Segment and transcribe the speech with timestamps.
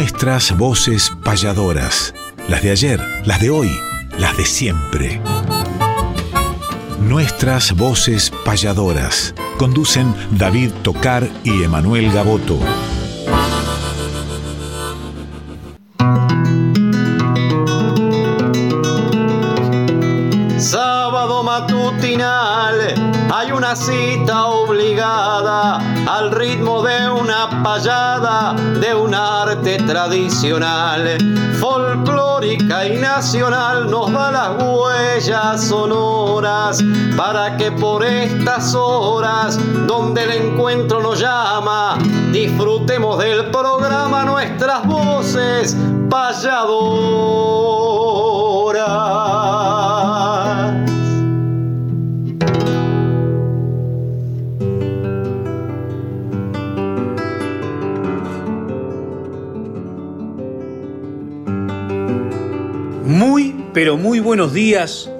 [0.00, 2.14] Nuestras voces payadoras.
[2.48, 3.70] Las de ayer, las de hoy,
[4.18, 5.20] las de siempre.
[7.02, 9.34] Nuestras voces payadoras.
[9.58, 12.58] Conducen David Tocar y Emanuel Gaboto.
[30.10, 31.06] Tradicional,
[31.60, 36.82] folclórica y nacional, nos da las huellas sonoras
[37.16, 41.96] para que por estas horas, donde el encuentro nos llama,
[42.32, 45.76] disfrutemos del programa nuestras voces
[46.08, 46.50] payadoras.
[63.80, 65.10] Pero muy buenos días,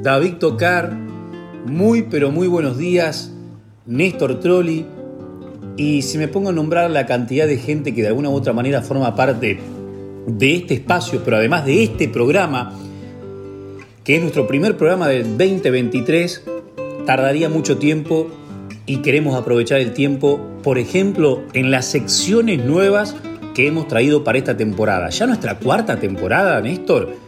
[0.00, 0.92] David Tocar.
[1.66, 3.32] Muy, pero muy buenos días,
[3.86, 4.86] Néstor Trolli.
[5.76, 8.52] Y si me pongo a nombrar la cantidad de gente que de alguna u otra
[8.52, 9.58] manera forma parte
[10.28, 12.72] de este espacio, pero además de este programa,
[14.04, 16.44] que es nuestro primer programa del 2023,
[17.04, 18.28] tardaría mucho tiempo
[18.86, 23.16] y queremos aprovechar el tiempo, por ejemplo, en las secciones nuevas
[23.56, 25.08] que hemos traído para esta temporada.
[25.08, 27.26] Ya nuestra cuarta temporada, Néstor,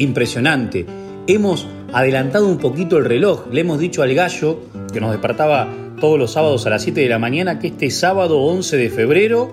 [0.00, 0.86] impresionante.
[1.26, 3.46] Hemos adelantado un poquito el reloj.
[3.52, 4.58] Le hemos dicho al gallo,
[4.92, 5.68] que nos despertaba
[6.00, 9.52] todos los sábados a las 7 de la mañana, que este sábado 11 de febrero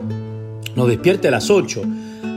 [0.75, 1.81] nos despierte a las 8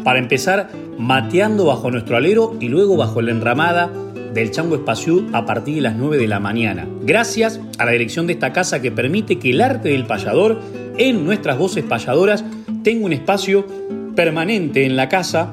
[0.05, 3.91] para empezar mateando bajo nuestro alero y luego bajo la enramada
[4.35, 6.87] del Chango Espaciú a partir de las 9 de la mañana.
[7.03, 10.61] Gracias a la dirección de esta casa que permite que el arte del payador
[10.99, 12.45] en nuestras voces payadoras
[12.83, 13.67] tenga un espacio
[14.15, 15.53] permanente en la casa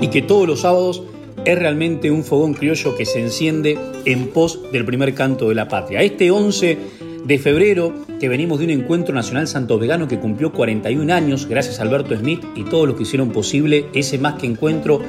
[0.00, 1.02] y que todos los sábados
[1.46, 5.68] es realmente un fogón criollo que se enciende en pos del primer canto de la
[5.68, 6.02] patria.
[6.02, 6.76] Este 11
[7.24, 11.78] de febrero, que venimos de un encuentro nacional santo vegano que cumplió 41 años, gracias
[11.78, 15.00] a Alberto Smith y todos los que hicieron posible ese más que encuentro,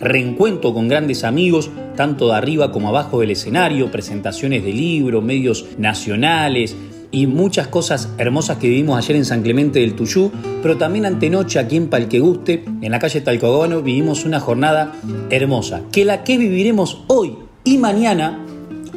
[0.00, 5.64] reencuentro con grandes amigos, tanto de arriba como abajo del escenario, presentaciones de libros, medios
[5.78, 6.76] nacionales,
[7.14, 10.32] y muchas cosas hermosas que vivimos ayer en San Clemente del Tuyú,
[10.62, 14.92] pero también antenoche aquí en Palqueguste, en la calle Talcahuano, vivimos una jornada
[15.30, 18.44] hermosa, que la que viviremos hoy y mañana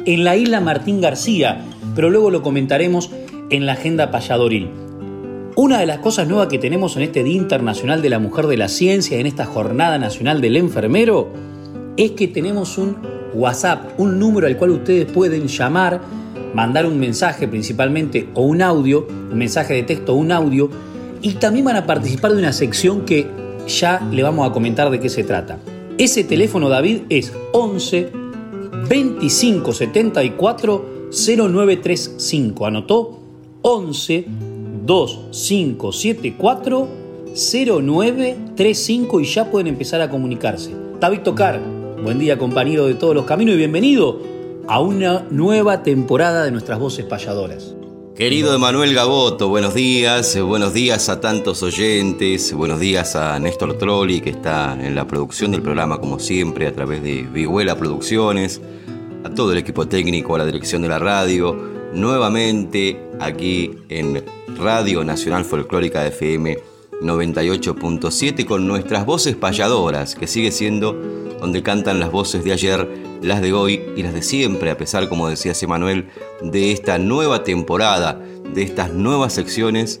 [0.04, 1.64] en la isla Martín García,
[1.94, 3.10] pero luego lo comentaremos
[3.50, 4.68] en la agenda payadoril.
[5.54, 8.56] Una de las cosas nuevas que tenemos en este Día Internacional de la Mujer de
[8.56, 11.28] la Ciencia, en esta Jornada Nacional del Enfermero,
[11.96, 12.96] es que tenemos un
[13.32, 16.00] WhatsApp, un número al cual ustedes pueden llamar
[16.54, 20.70] mandar un mensaje principalmente o un audio, un mensaje de texto o un audio,
[21.20, 23.26] y también van a participar de una sección que
[23.66, 25.58] ya le vamos a comentar de qué se trata.
[25.98, 28.10] Ese teléfono, David, es 11
[28.88, 32.66] 25 74 0935.
[32.66, 33.18] ¿Anotó?
[33.62, 34.24] 11
[34.86, 36.88] 2574
[37.34, 40.70] 0935 y ya pueden empezar a comunicarse.
[41.00, 41.60] David Tocar,
[42.02, 44.37] buen día compañero de todos los caminos y bienvenido
[44.68, 47.74] a una nueva temporada de nuestras voces payadoras.
[48.14, 54.20] Querido Emanuel Gaboto, buenos días, buenos días a tantos oyentes, buenos días a Néstor Trolli
[54.20, 58.60] que está en la producción del programa como siempre a través de Viguela Producciones,
[59.24, 61.56] a todo el equipo técnico, a la dirección de la radio,
[61.94, 64.22] nuevamente aquí en
[64.58, 66.58] Radio Nacional Folclórica FM
[67.00, 72.88] 98.7 con nuestras voces payadoras, que sigue siendo donde cantan las voces de ayer,
[73.22, 76.08] las de hoy y las de siempre, a pesar, como decía Emanuel,
[76.42, 78.20] de esta nueva temporada,
[78.54, 80.00] de estas nuevas secciones,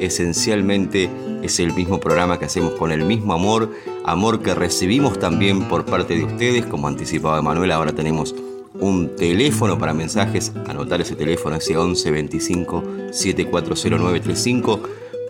[0.00, 1.10] esencialmente
[1.42, 3.70] es el mismo programa que hacemos con el mismo amor,
[4.04, 8.34] amor que recibimos también por parte de ustedes, como anticipaba Emanuel, ahora tenemos
[8.80, 14.80] un teléfono para mensajes, anotar ese teléfono, ese 11 25 740935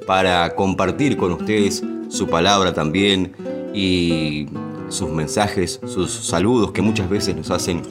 [0.06, 3.32] para compartir con ustedes su palabra también
[3.74, 4.46] y
[4.94, 7.82] sus mensajes, sus saludos que muchas veces nos hacen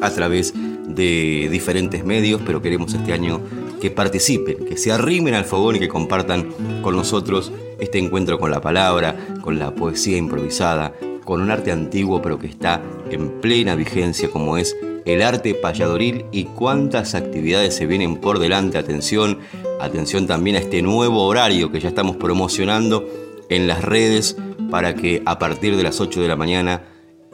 [0.00, 0.54] a través
[0.86, 3.40] de diferentes medios, pero queremos este año
[3.80, 6.48] que participen, que se arrimen al fogón y que compartan
[6.82, 10.92] con nosotros este encuentro con la palabra, con la poesía improvisada,
[11.24, 16.26] con un arte antiguo pero que está en plena vigencia como es el arte payadoril
[16.32, 18.78] y cuántas actividades se vienen por delante.
[18.78, 19.38] Atención,
[19.80, 24.36] atención también a este nuevo horario que ya estamos promocionando en las redes
[24.70, 26.82] para que a partir de las 8 de la mañana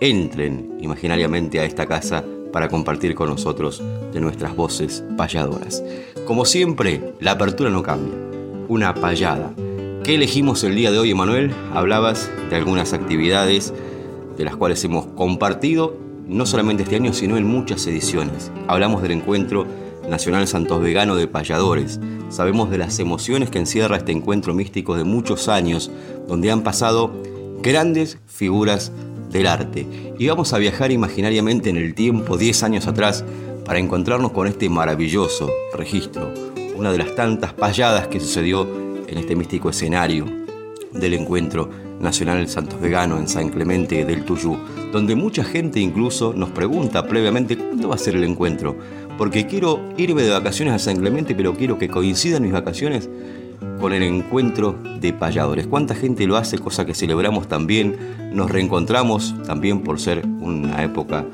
[0.00, 3.82] entren imaginariamente a esta casa para compartir con nosotros
[4.12, 5.82] de nuestras voces payadoras.
[6.26, 8.14] Como siempre, la apertura no cambia.
[8.68, 9.52] Una payada
[10.04, 11.50] ¿Qué elegimos el día de hoy, Emanuel?
[11.72, 13.72] Hablabas de algunas actividades
[14.36, 15.96] de las cuales hemos compartido,
[16.28, 18.52] no solamente este año, sino en muchas ediciones.
[18.68, 19.66] Hablamos del encuentro
[20.08, 22.00] Nacional Santos Vegano de Payadores.
[22.28, 25.90] Sabemos de las emociones que encierra este encuentro místico de muchos años,
[26.28, 27.12] donde han pasado
[27.62, 28.92] grandes figuras
[29.30, 29.86] del arte.
[30.18, 33.24] Y vamos a viajar imaginariamente en el tiempo, 10 años atrás,
[33.64, 36.32] para encontrarnos con este maravilloso registro,
[36.76, 38.68] una de las tantas payadas que sucedió
[39.06, 40.26] en este místico escenario
[40.92, 41.70] del encuentro
[42.00, 44.56] nacional Santos Vegano en San Clemente del Tuyú,
[44.92, 48.76] donde mucha gente incluso nos pregunta previamente cuándo va a ser el encuentro,
[49.16, 53.08] porque quiero irme de vacaciones a San Clemente, pero quiero que coincidan mis vacaciones
[53.80, 55.66] con el encuentro de payadores.
[55.66, 56.58] ¿Cuánta gente lo hace?
[56.58, 57.96] Cosa que celebramos también.
[58.32, 61.24] Nos reencontramos también por ser una época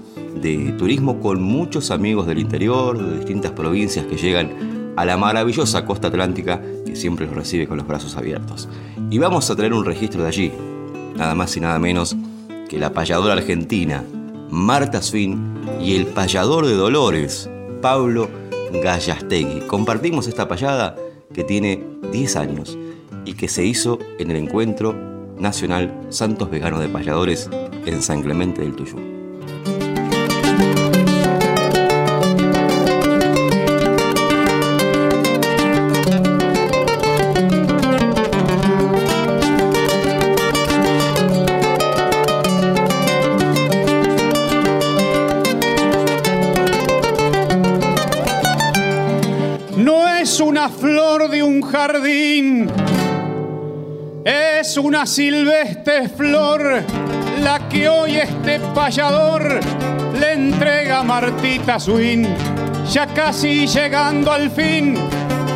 [0.41, 5.85] de turismo con muchos amigos del interior, de distintas provincias que llegan a la maravillosa
[5.85, 8.69] costa atlántica que siempre los recibe con los brazos abiertos.
[9.11, 10.53] Y vamos a traer un registro de allí,
[11.17, 12.17] nada más y nada menos
[12.69, 14.05] que la payadora argentina,
[14.51, 15.51] Marta Swin,
[15.81, 17.49] y el payador de Dolores,
[17.81, 18.29] Pablo
[18.73, 19.61] Gallastegui.
[19.67, 20.97] Compartimos esta payada
[21.33, 21.83] que tiene
[22.13, 22.79] 10 años
[23.25, 24.95] y que se hizo en el encuentro
[25.39, 27.49] nacional Santos Vegano de Payadores
[27.87, 29.20] en San Clemente del Tuyú.
[55.01, 56.83] Una silvestre flor
[57.41, 59.59] la que hoy este payador
[60.21, 62.29] le entrega a Martita Swin.
[62.93, 64.99] Ya casi llegando al fin,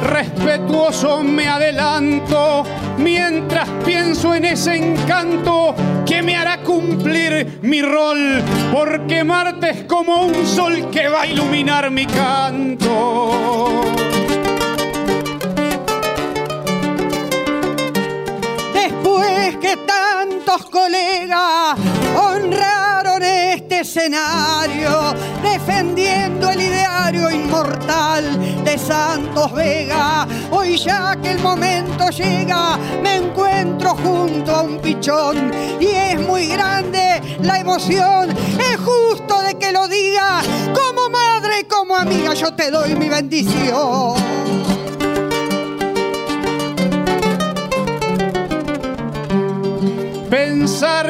[0.02, 2.64] respetuoso me adelanto
[2.96, 5.74] mientras pienso en ese encanto
[6.06, 8.42] que me hará cumplir mi rol,
[8.72, 13.84] porque Marte es como un sol que va a iluminar mi canto.
[19.86, 21.76] Tantos colegas
[22.16, 30.26] honraron este escenario, defendiendo el ideario inmortal de Santos Vega.
[30.50, 36.46] Hoy ya que el momento llega, me encuentro junto a un pichón y es muy
[36.46, 38.30] grande la emoción.
[38.30, 40.40] Es justo de que lo diga,
[40.72, 44.53] como madre y como amiga yo te doy mi bendición.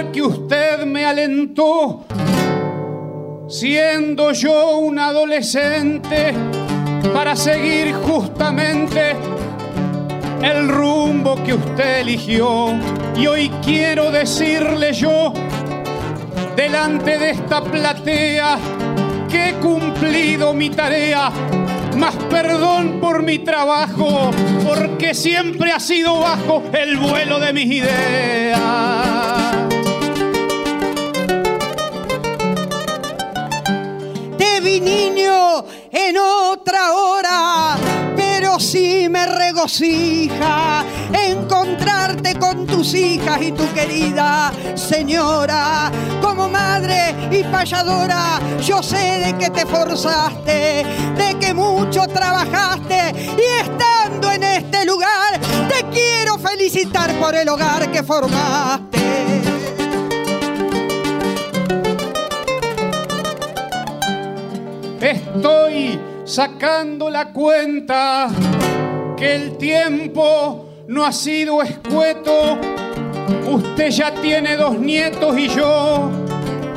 [0.02, 2.04] Que usted me alentó,
[3.48, 6.34] siendo yo un adolescente,
[7.12, 9.14] para seguir justamente
[10.42, 12.74] el rumbo que usted eligió.
[13.16, 15.32] Y hoy quiero decirle yo,
[16.56, 18.58] delante de esta platea,
[19.30, 21.30] que he cumplido mi tarea
[21.96, 24.32] más perdón por mi trabajo,
[24.66, 29.33] porque siempre ha sido bajo el vuelo de mis ideas.
[34.80, 37.76] Niño en otra hora
[38.58, 45.90] sí me regocija encontrarte con tus hijas y tu querida señora.
[46.20, 50.84] Como madre y payadora, yo sé de que te forzaste,
[51.16, 57.90] de que mucho trabajaste y estando en este lugar, te quiero felicitar por el hogar
[57.90, 59.03] que formaste.
[65.04, 68.30] Estoy sacando la cuenta
[69.14, 72.58] que el tiempo no ha sido escueto.
[73.46, 76.10] Usted ya tiene dos nietos y yo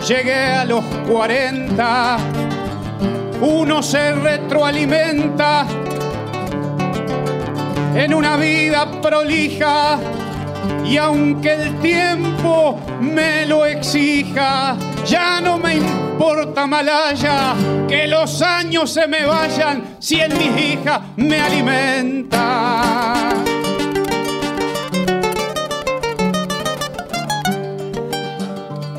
[0.05, 2.17] llegué a los 40.
[3.39, 5.65] Uno se retroalimenta
[7.95, 9.99] en una vida prolija
[10.83, 14.75] y aunque el tiempo me lo exija,
[15.07, 17.55] ya no me importa malaya
[17.87, 23.16] que los años se me vayan si en mi hija me alimenta.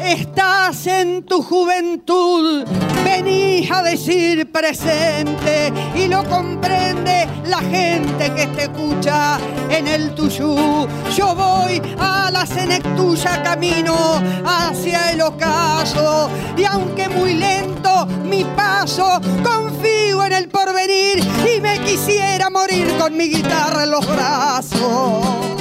[0.08, 2.64] Estás en tu juventud,
[3.04, 9.38] venís a decir presente y lo comprende la gente que te escucha
[9.68, 10.88] en el tuyú.
[11.14, 19.20] Yo voy a la senectuya camino hacia el ocaso y aunque muy lento mi paso,
[19.44, 21.18] confío en el porvenir
[21.54, 25.57] y me quisiera morir con mi guitarra en los brazos.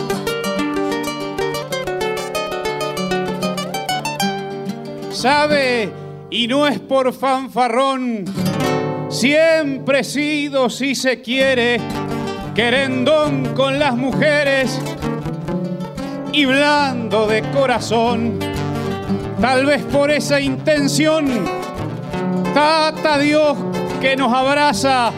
[5.18, 5.92] Sabe,
[6.30, 8.26] y no es por fanfarrón,
[9.10, 11.80] siempre he sido, si se quiere,
[12.54, 14.80] querendón con las mujeres
[16.32, 18.38] y blando de corazón.
[19.42, 21.26] Tal vez por esa intención,
[22.54, 23.58] Tata Dios
[24.00, 25.12] que nos abraza,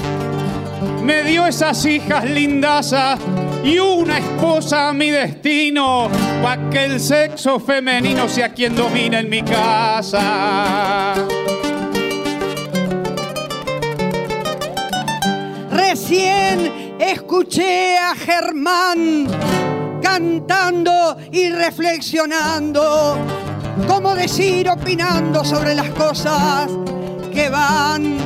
[1.04, 3.20] me dio esas hijas lindazas
[3.64, 6.10] y una esposa a mi destino,
[6.42, 11.14] para que el sexo femenino sea quien domina en mi casa.
[15.72, 19.28] Recién escuché a Germán
[20.02, 23.18] cantando y reflexionando,
[23.88, 26.70] como decir, opinando sobre las cosas
[27.34, 28.18] que van.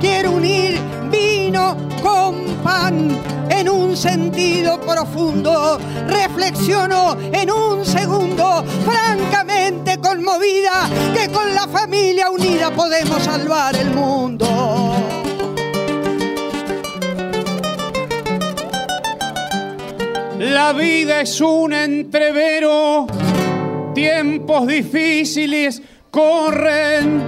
[0.00, 0.78] Quiero unir
[1.10, 5.78] vino con pan en un sentido profundo.
[6.06, 14.46] Reflexiono en un segundo, francamente conmovida, que con la familia unida podemos salvar el mundo.
[20.38, 23.06] La vida es un entrevero,
[23.94, 25.80] tiempos difíciles
[26.10, 27.22] corren,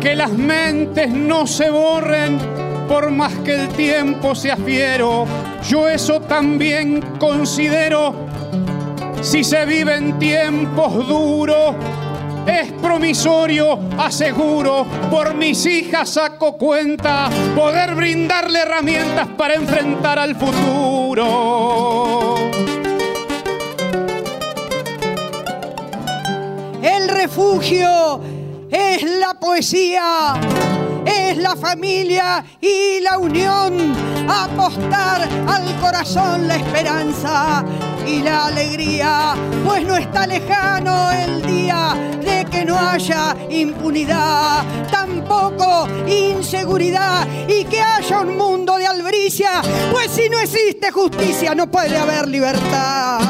[0.00, 2.59] que las mentes no se borren
[2.90, 5.24] por más que el tiempo sea fiero.
[5.68, 8.26] Yo eso también considero,
[9.22, 11.76] si se vive en tiempos duros,
[12.48, 22.34] es promisorio, aseguro, por mis hijas saco cuenta, poder brindarle herramientas para enfrentar al futuro.
[26.82, 28.20] El refugio
[28.68, 30.34] es la poesía,
[31.10, 33.94] es la familia y la unión,
[34.28, 37.64] apostar al corazón la esperanza
[38.06, 45.88] y la alegría, pues no está lejano el día de que no haya impunidad, tampoco
[46.06, 51.96] inseguridad y que haya un mundo de albricia, pues si no existe justicia no puede
[51.96, 53.20] haber libertad.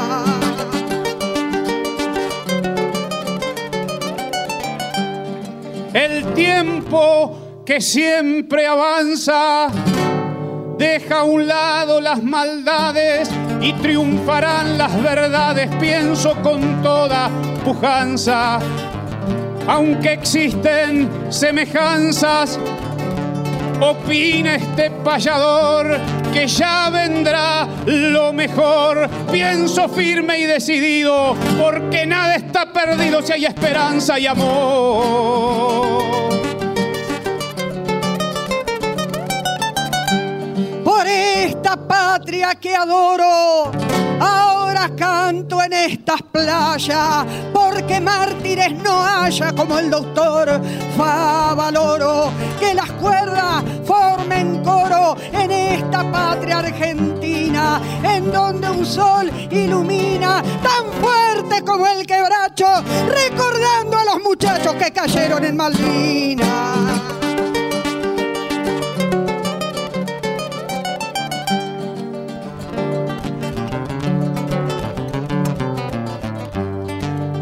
[5.93, 7.40] El tiempo
[7.71, 9.69] que siempre avanza
[10.77, 17.31] deja a un lado las maldades y triunfarán las verdades, pienso con toda
[17.65, 18.59] pujanza.
[19.69, 22.59] Aunque existen semejanzas,
[23.81, 25.97] opina este payador
[26.33, 29.09] que ya vendrá lo mejor.
[29.31, 36.30] Pienso firme y decidido, porque nada está perdido si hay esperanza y amor.
[41.11, 43.71] Esta patria que adoro.
[44.21, 50.61] Ahora canto en estas playas, porque mártires no haya como el doctor
[50.97, 52.31] Favaloro.
[52.59, 60.93] Que las cuerdas formen coro en esta patria argentina, en donde un sol ilumina tan
[61.01, 62.69] fuerte como el quebracho,
[63.09, 67.30] recordando a los muchachos que cayeron en Malvinas.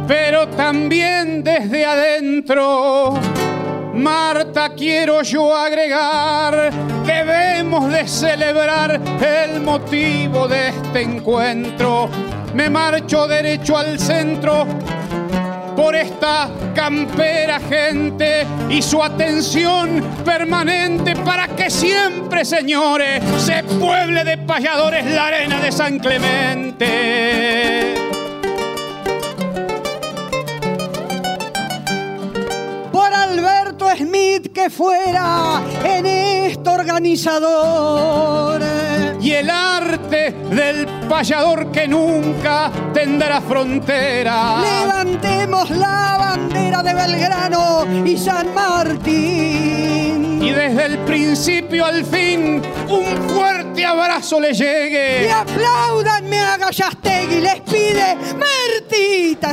[0.09, 3.15] Pero también desde adentro.
[3.95, 6.73] Marta, quiero yo agregar,
[7.05, 12.09] debemos de celebrar el motivo de este encuentro.
[12.55, 14.67] Me marcho derecho al centro
[15.77, 24.39] por esta campera gente y su atención permanente para que siempre, señores, se pueble de
[24.39, 28.08] payadores la arena de San Clemente.
[33.97, 38.61] Smith que fuera en este organizador.
[39.21, 44.63] y el arte del payador que nunca tendrá frontera.
[44.63, 50.43] Levantemos la bandera de Belgrano y San Martín.
[50.43, 55.31] Y desde el principio al fin un fuerte abrazo le Y llegue.
[55.31, 59.53] aplaudanme a Gallastegui, les pide Martita.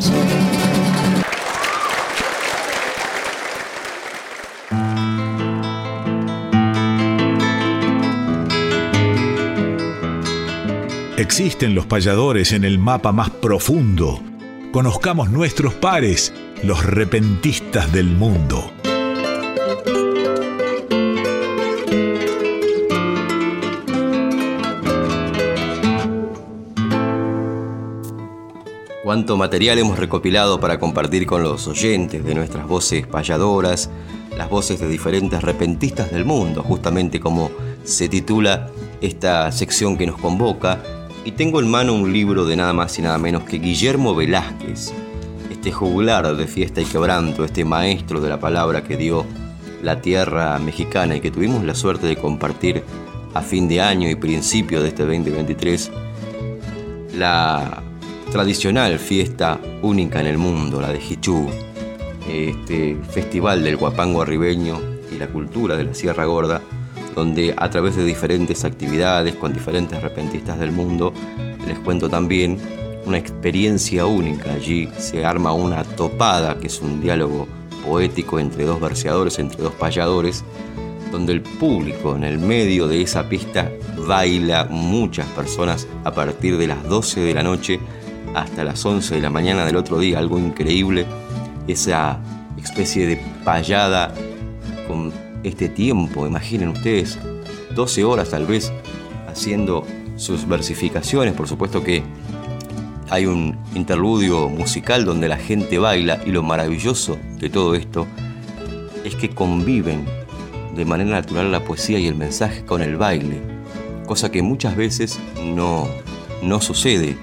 [11.17, 14.19] Existen los payadores en el mapa más profundo.
[14.73, 18.69] Conozcamos nuestros pares, los repentistas del mundo.
[29.01, 33.89] Cuánto material hemos recopilado para compartir con los oyentes de nuestras voces payadoras,
[34.37, 37.51] las voces de diferentes repentistas del mundo, justamente como
[37.85, 38.69] se titula
[38.99, 40.81] esta sección que nos convoca.
[41.25, 44.93] Y tengo en mano un libro de nada más y nada menos que Guillermo Velázquez,
[45.49, 49.25] este juglar de fiesta y quebranto, este maestro de la palabra que dio
[49.81, 52.83] la tierra mexicana y que tuvimos la suerte de compartir
[53.33, 55.91] a fin de año y principio de este 2023,
[57.15, 57.81] la
[58.31, 61.47] tradicional fiesta única en el mundo, la de Hichú,
[62.29, 64.79] este festival del guapango arribeño
[65.11, 66.61] y la cultura de la Sierra Gorda,
[67.15, 71.13] donde a través de diferentes actividades con diferentes repentistas del mundo,
[71.65, 72.59] les cuento también
[73.05, 74.51] una experiencia única.
[74.51, 77.47] Allí se arma una topada, que es un diálogo
[77.85, 80.43] poético entre dos verseadores, entre dos payadores,
[81.11, 83.71] donde el público en el medio de esa pista
[84.05, 87.79] baila muchas personas a partir de las 12 de la noche
[88.33, 91.05] hasta las 11 de la mañana del otro día, algo increíble,
[91.67, 92.19] esa
[92.57, 94.13] especie de payada
[94.87, 95.13] con
[95.47, 97.19] este tiempo, imaginen ustedes,
[97.75, 98.71] 12 horas tal vez
[99.27, 99.85] haciendo
[100.15, 102.03] sus versificaciones, por supuesto que
[103.09, 108.07] hay un interludio musical donde la gente baila y lo maravilloso de todo esto
[109.03, 110.05] es que conviven
[110.75, 113.39] de manera natural la poesía y el mensaje con el baile,
[114.07, 115.87] cosa que muchas veces no,
[116.41, 117.17] no sucede.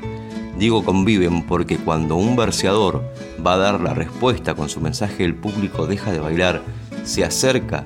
[0.59, 3.03] Digo conviven porque cuando un verseador
[3.45, 6.63] va a dar la respuesta con su mensaje, el público deja de bailar,
[7.05, 7.85] se acerca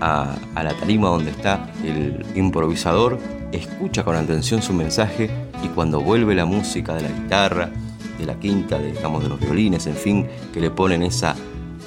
[0.00, 3.18] a, la tarima donde está el improvisador,
[3.52, 5.30] escucha con atención su mensaje
[5.62, 7.70] y cuando vuelve la música de la guitarra,
[8.18, 11.36] de la quinta, de, de los violines, en fin, que le ponen esa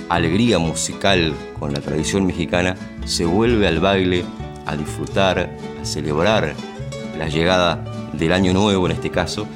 [0.09, 4.25] alegría musical con la tradición mexicana, se vuelve al baile
[4.65, 5.49] a disfrutar,
[5.81, 6.53] a celebrar
[7.17, 9.47] la llegada del año nuevo en este caso,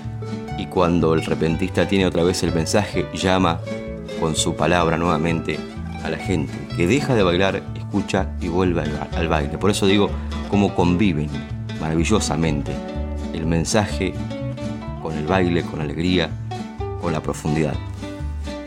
[0.58, 3.60] y cuando el repentista tiene otra vez el mensaje, llama
[4.20, 5.60] con su palabra nuevamente
[6.04, 8.84] a la gente, que deja de bailar, escucha y vuelve
[9.16, 9.58] al, baile.
[9.58, 10.10] Por eso digo,
[10.50, 11.30] cómo conviven
[11.80, 12.72] maravillosamente
[13.34, 14.14] el mensaje
[15.02, 16.30] con el baile, con la alegría,
[17.02, 17.74] con la profundidad.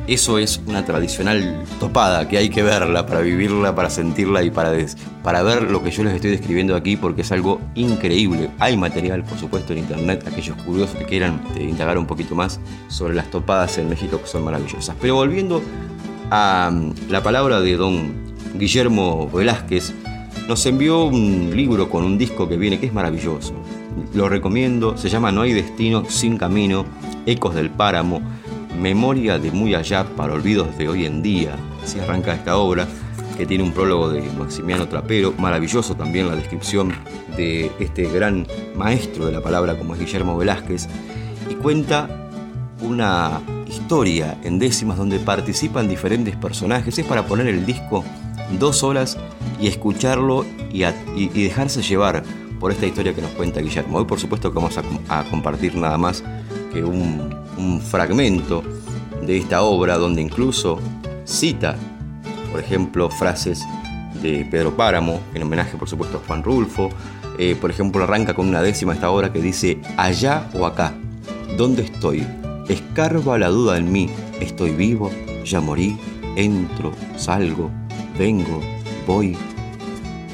[0.07, 4.73] Eso es una tradicional topada que hay que verla para vivirla, para sentirla y para,
[5.23, 8.51] para ver lo que yo les estoy describiendo aquí porque es algo increíble.
[8.59, 12.59] Hay material, por supuesto, en internet, aquellos curiosos que quieran eh, indagar un poquito más
[12.89, 14.97] sobre las topadas en México que son maravillosas.
[15.01, 15.63] Pero volviendo
[16.31, 18.13] a mm, la palabra de don
[18.55, 19.93] Guillermo Velázquez,
[20.49, 23.55] nos envió un libro con un disco que viene que es maravilloso.
[24.15, 26.85] Lo recomiendo, se llama No hay destino sin camino,
[27.27, 28.21] Ecos del Páramo
[28.81, 31.55] Memoria de muy allá para olvidos de hoy en día.
[31.85, 32.87] Así arranca esta obra,
[33.37, 36.93] que tiene un prólogo de Maximiano Trapero, maravilloso también la descripción
[37.37, 40.89] de este gran maestro de la palabra como es Guillermo Velázquez,
[41.51, 42.09] y cuenta
[42.83, 46.99] una historia en décimas donde participan diferentes personajes.
[46.99, 48.05] Es para poner el disco
[48.59, 49.17] dos horas
[49.61, 52.23] y escucharlo y, dejarse llevar
[52.59, 53.99] por esta historia que nos cuenta Guillermo.
[53.99, 54.77] Hoy por supuesto que vamos
[55.09, 56.23] a compartir nada más
[56.73, 57.39] que un,
[57.91, 58.63] fragmento
[59.21, 60.79] de esta obra donde incluso
[61.25, 61.77] cita,
[62.51, 63.63] por ejemplo, frases
[64.23, 66.89] de Pedro Páramo, en homenaje por supuesto a Juan Rulfo.
[67.39, 70.95] Eh, por ejemplo, arranca con una décima esta obra que dice, allá o acá,
[71.57, 72.27] ¿dónde estoy?
[72.71, 74.09] Escarba la duda en mí,
[74.41, 75.11] estoy vivo,
[75.45, 75.99] ya morí,
[76.37, 77.69] entro, salgo,
[78.17, 78.61] vengo,
[79.09, 79.37] voy.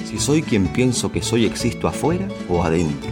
[0.05, 3.11] Si soy quien pienso que soy, existo afuera o adentro.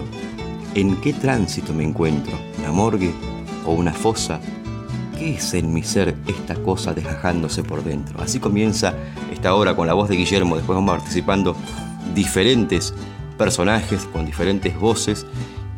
[0.74, 2.38] ¿En qué tránsito me encuentro?
[2.58, 3.12] ¿Una morgue
[3.64, 4.42] o una fosa?
[5.18, 8.20] ¿Qué es en mi ser esta cosa desgajándose por dentro?
[8.20, 8.92] Así comienza
[9.32, 10.56] esta obra con la voz de Guillermo.
[10.56, 11.56] Después vamos participando
[12.14, 12.92] diferentes
[13.38, 15.24] personajes con diferentes voces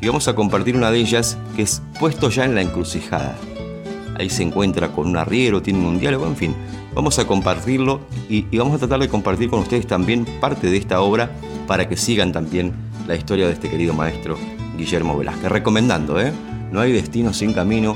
[0.00, 3.36] y vamos a compartir una de ellas que es puesto ya en la encrucijada.
[4.18, 6.54] Ahí se encuentra con un arriero, tienen un diálogo, en fin.
[6.94, 10.76] Vamos a compartirlo y, y vamos a tratar de compartir con ustedes también parte de
[10.78, 11.30] esta obra
[11.66, 12.72] para que sigan también
[13.06, 14.38] la historia de este querido maestro
[14.76, 15.50] Guillermo Velázquez.
[15.50, 16.32] Recomendando, ¿eh?
[16.72, 17.94] No hay destino sin camino,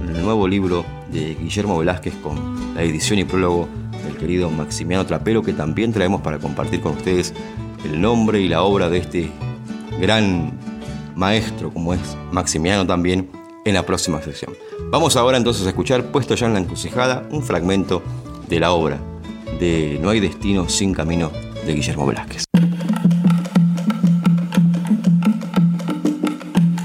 [0.00, 3.68] el nuevo libro de Guillermo Velázquez con la edición y prólogo
[4.04, 7.32] del querido Maximiano Trapero, que también traemos para compartir con ustedes
[7.84, 9.30] el nombre y la obra de este
[10.00, 10.52] gran
[11.14, 12.00] maestro, como es
[12.32, 13.30] Maximiano también,
[13.64, 14.52] en la próxima sección.
[14.90, 18.02] Vamos ahora entonces a escuchar, puesto ya en la encrucijada, un fragmento
[18.48, 18.98] de la obra
[19.58, 21.30] de No hay destino sin camino
[21.64, 22.44] de Guillermo Velázquez.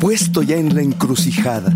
[0.10, 1.72] puesto ya en la encrucijada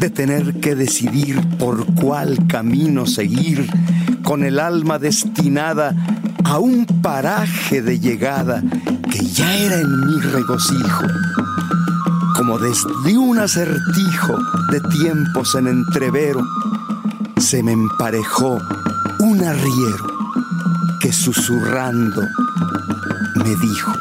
[0.00, 3.70] de tener que decidir por cuál camino seguir,
[4.24, 5.94] con el alma destinada
[6.42, 8.64] a un paraje de llegada
[9.12, 11.04] que ya era en mi regocijo.
[12.48, 14.38] Como desde un acertijo
[14.70, 16.40] de tiempos en entrevero,
[17.36, 18.58] se me emparejó
[19.18, 20.06] un arriero
[20.98, 22.22] que susurrando
[23.34, 23.92] me dijo.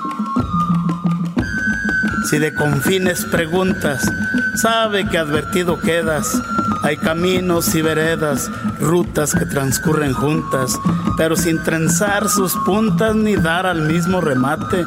[2.30, 4.10] Si de confines preguntas,
[4.56, 6.42] sabe que advertido quedas.
[6.84, 10.80] Hay caminos y veredas, rutas que transcurren juntas,
[11.18, 14.86] pero sin trenzar sus puntas ni dar al mismo remate.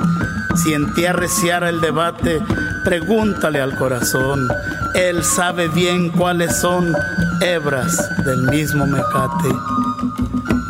[0.63, 2.41] Si en ti arreciara el debate,
[2.85, 4.49] pregúntale al corazón.
[4.95, 6.95] Él sabe bien cuáles son
[7.41, 9.49] hebras del mismo mecate.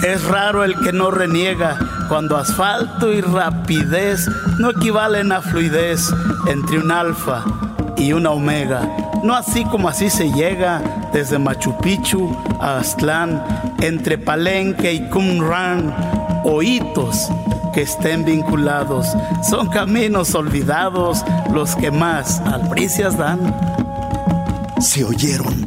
[0.06, 6.12] Es raro el que no reniega cuando asfalto y rapidez no equivalen a fluidez
[6.46, 7.44] entre un alfa
[7.96, 8.80] y una omega.
[9.22, 10.80] No así como así se llega
[11.12, 13.42] desde Machu Picchu a Aztlán,
[13.80, 15.94] entre Palenque y Qumran,
[16.44, 17.28] o hitos
[17.72, 19.06] que estén vinculados.
[19.48, 23.54] Son caminos olvidados los que más albricias dan.
[24.80, 25.66] Se oyeron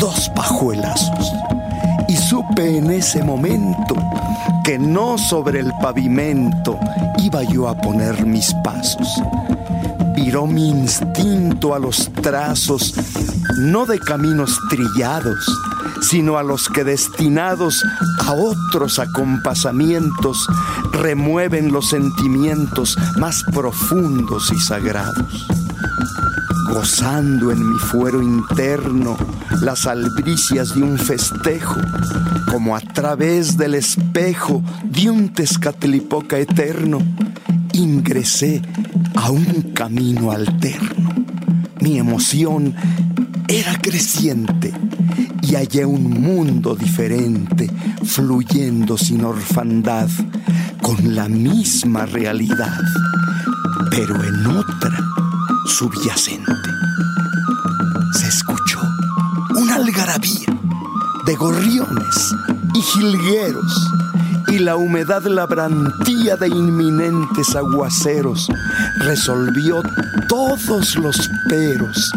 [0.00, 1.32] dos pajuelazos
[2.08, 3.94] y supe en ese momento
[4.64, 6.78] que no sobre el pavimento
[7.18, 9.22] iba yo a poner mis pasos.
[10.14, 12.94] Viró mi instinto a los trazos,
[13.58, 15.46] no de caminos trillados,
[16.00, 17.84] sino a los que destinados
[18.18, 20.46] a otros acompasamientos
[20.92, 25.46] remueven los sentimientos más profundos y sagrados
[26.72, 29.16] gozando en mi fuero interno
[29.60, 31.80] las albricias de un festejo,
[32.50, 37.00] como a través del espejo de un tezcatlipoca eterno,
[37.72, 38.62] ingresé
[39.16, 41.10] a un camino alterno.
[41.80, 42.74] Mi emoción
[43.48, 44.72] era creciente
[45.42, 47.70] y hallé un mundo diferente,
[48.04, 50.08] fluyendo sin orfandad,
[50.82, 52.80] con la misma realidad,
[53.90, 54.98] pero en otra
[55.66, 56.52] subyacente.
[58.12, 58.80] Se escuchó
[59.56, 60.48] una algarabía
[61.26, 62.34] de gorriones
[62.74, 63.90] y jilgueros
[64.48, 68.48] y la humedad labrantía de inminentes aguaceros
[68.98, 69.82] resolvió
[70.28, 72.12] todos los peros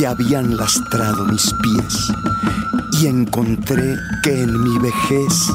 [0.00, 2.10] que habían lastrado mis pies
[2.92, 5.52] y encontré que en mi vejez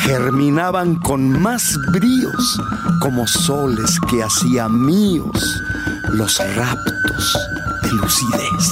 [0.00, 2.60] germinaban con más bríos
[3.00, 5.62] como soles que hacía míos
[6.10, 7.38] los raptos
[7.82, 8.70] de lucidez.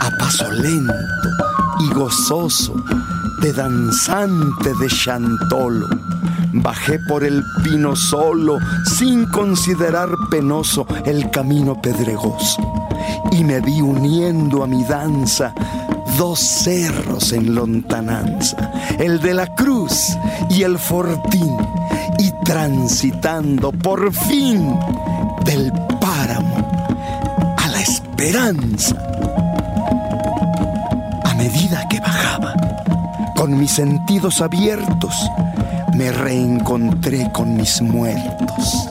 [0.00, 0.94] A paso lento
[1.80, 2.82] y gozoso
[3.42, 5.86] de danzante de chantolo,
[6.54, 12.71] bajé por el pino solo sin considerar penoso el camino pedregoso
[13.30, 15.54] y me vi uniendo a mi danza
[16.18, 20.16] dos cerros en lontananza, el de la cruz
[20.50, 21.56] y el fortín,
[22.18, 24.74] y transitando por fin
[25.44, 26.70] del páramo
[27.56, 28.96] a la esperanza.
[31.24, 32.54] A medida que bajaba,
[33.34, 35.30] con mis sentidos abiertos,
[35.94, 38.88] me reencontré con mis muertos,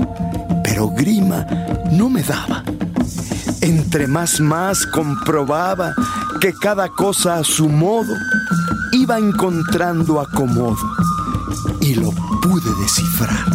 [0.63, 1.45] pero grima
[1.91, 2.63] no me daba.
[3.61, 5.93] Entre más más comprobaba
[6.39, 8.13] que cada cosa a su modo
[8.91, 10.77] iba encontrando acomodo
[11.79, 13.45] y lo pude descifrar.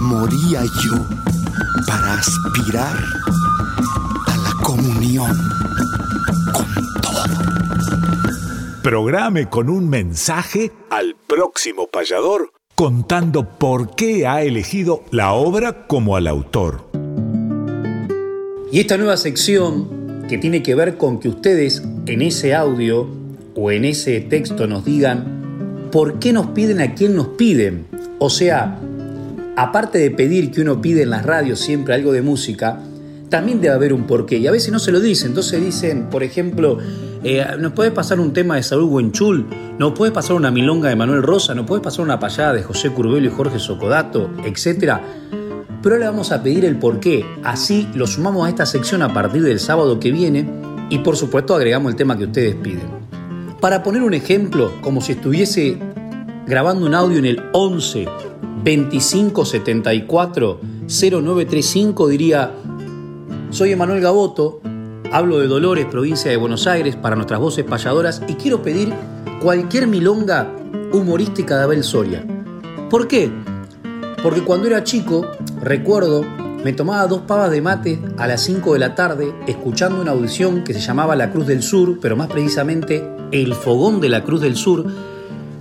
[0.00, 1.06] Moría yo
[1.86, 2.96] para aspirar
[4.26, 5.36] a la comunión
[6.52, 8.82] con todo.
[8.82, 16.14] Programe con un mensaje al próximo payador contando por qué ha elegido la obra como
[16.14, 16.87] al autor.
[18.70, 23.08] Y esta nueva sección que tiene que ver con que ustedes en ese audio
[23.54, 27.86] o en ese texto nos digan por qué nos piden a quién nos piden.
[28.18, 28.78] O sea,
[29.56, 32.80] aparte de pedir que uno pide en las radios siempre algo de música,
[33.30, 34.36] también debe haber un porqué.
[34.36, 35.28] Y a veces no se lo dicen.
[35.28, 36.76] Entonces dicen, por ejemplo,
[37.24, 39.46] eh, ¿nos puedes pasar un tema de Saúl Buenchul?
[39.78, 41.54] ¿Nos puedes pasar una milonga de Manuel Rosa?
[41.54, 44.30] ¿Nos puedes pasar una payada de José Curbelo y Jorge Socodato?
[44.44, 45.00] Etcétera.
[45.82, 47.24] Pero le vamos a pedir el porqué.
[47.44, 50.48] Así lo sumamos a esta sección a partir del sábado que viene
[50.90, 52.98] y por supuesto agregamos el tema que ustedes piden.
[53.60, 55.78] Para poner un ejemplo, como si estuviese
[56.46, 58.06] grabando un audio en el 11
[58.64, 62.50] 25 74 0935 diría,
[63.50, 64.60] soy Emanuel Gaboto,
[65.12, 68.92] hablo de Dolores, provincia de Buenos Aires, para nuestras voces payadoras y quiero pedir
[69.42, 70.50] cualquier milonga
[70.92, 72.24] humorística de Abel Soria.
[72.90, 73.30] ¿Por qué?
[74.22, 75.26] Porque cuando era chico,
[75.60, 76.24] recuerdo,
[76.64, 80.64] me tomaba dos pavas de mate a las 5 de la tarde escuchando una audición
[80.64, 84.40] que se llamaba La Cruz del Sur, pero más precisamente El Fogón de la Cruz
[84.40, 84.86] del Sur,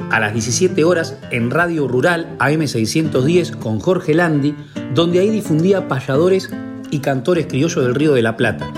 [0.10, 4.56] a las 17 horas en Radio Rural AM610 con Jorge Landi,
[4.96, 6.50] donde ahí difundía payadores
[6.90, 8.72] y cantores criollos del Río de la Plata.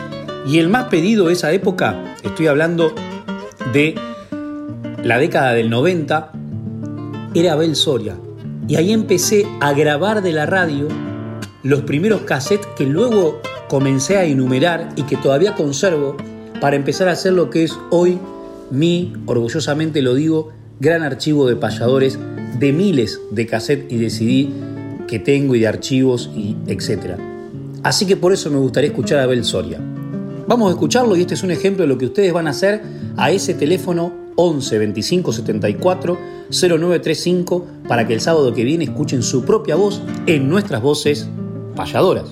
[0.46, 2.94] Y el más pedido de esa época, estoy hablando
[3.72, 3.96] de
[5.04, 6.32] la década del 90,
[7.34, 8.16] era Abel Soria.
[8.70, 10.88] Y ahí empecé a grabar de la radio
[11.64, 16.16] los primeros cassettes que luego comencé a enumerar y que todavía conservo
[16.62, 18.20] para empezar a hacer lo que es hoy
[18.70, 22.20] mi, orgullosamente lo digo, gran archivo de payadores
[22.60, 24.50] de miles de cassettes y de CD
[25.08, 27.18] que tengo y de archivos y etcétera.
[27.82, 29.80] Así que por eso me gustaría escuchar a Abel Soria.
[30.48, 32.84] Vamos a escucharlo y este es un ejemplo de lo que ustedes van a hacer
[33.18, 36.18] a ese teléfono 11 25 74
[36.50, 41.28] 0935 para que el sábado que viene escuchen su propia voz en nuestras voces
[41.76, 42.32] payadoras.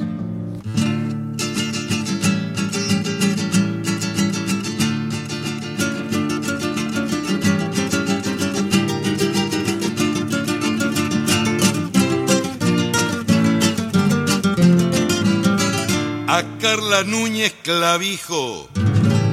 [16.30, 18.70] A Carla Núñez Clavijo,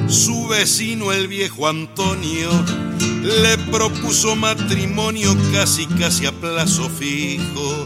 [0.07, 2.49] su vecino el viejo Antonio,
[3.21, 7.85] le propuso matrimonio casi casi a plazo fijo.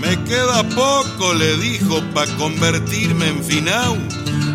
[0.00, 3.96] Me queda poco, le dijo, pa' convertirme en finau.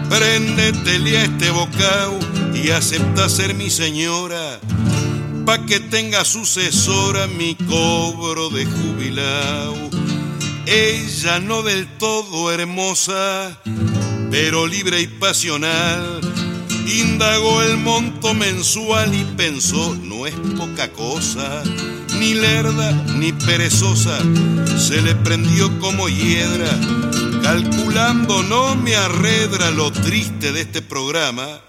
[0.10, 2.20] Préndetele a este bocao
[2.54, 4.60] y acepta ser mi señora,
[5.46, 9.90] pa' que tenga sucesora mi cobro de jubilao.
[10.66, 13.60] Ella no del todo hermosa,
[14.30, 16.22] pero libre y pasional.
[16.92, 21.64] Indagó el monto mensual y pensó, no es poca cosa,
[22.20, 24.18] ni lerda ni perezosa,
[24.78, 26.70] se le prendió como hiedra,
[27.44, 31.62] calculando no me arredra lo triste de este programa,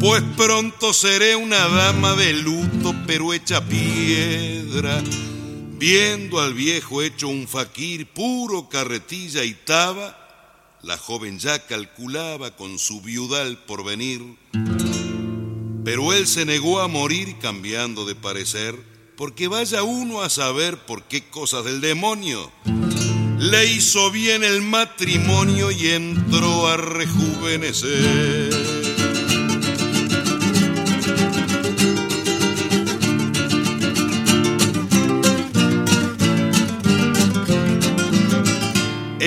[0.00, 5.02] pues pronto seré una dama de luto pero hecha piedra
[5.78, 10.27] Viendo al viejo hecho un faquir puro carretilla y taba,
[10.82, 14.22] la joven ya calculaba con su viudal porvenir.
[15.84, 18.76] Pero él se negó a morir cambiando de parecer,
[19.16, 22.52] porque vaya uno a saber por qué cosas del demonio.
[23.38, 28.77] Le hizo bien el matrimonio y entró a rejuvenecer.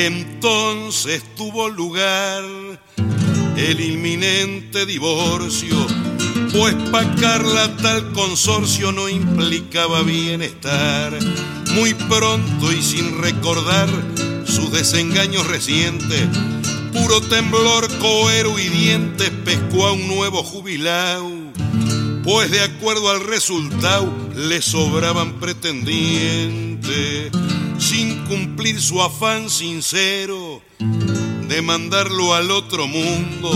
[0.05, 2.43] Entonces tuvo lugar
[3.55, 5.77] el inminente divorcio,
[6.51, 11.19] pues pa' Carla tal consorcio no implicaba bienestar.
[11.75, 13.87] Muy pronto y sin recordar
[14.43, 16.27] sus desengaños recientes,
[16.91, 21.29] puro temblor, coero y dientes pescó a un nuevo jubilado,
[22.23, 27.31] pues de acuerdo al resultado le sobraban pretendientes
[27.81, 30.61] sin cumplir su afán sincero
[31.47, 33.51] de mandarlo al otro mundo,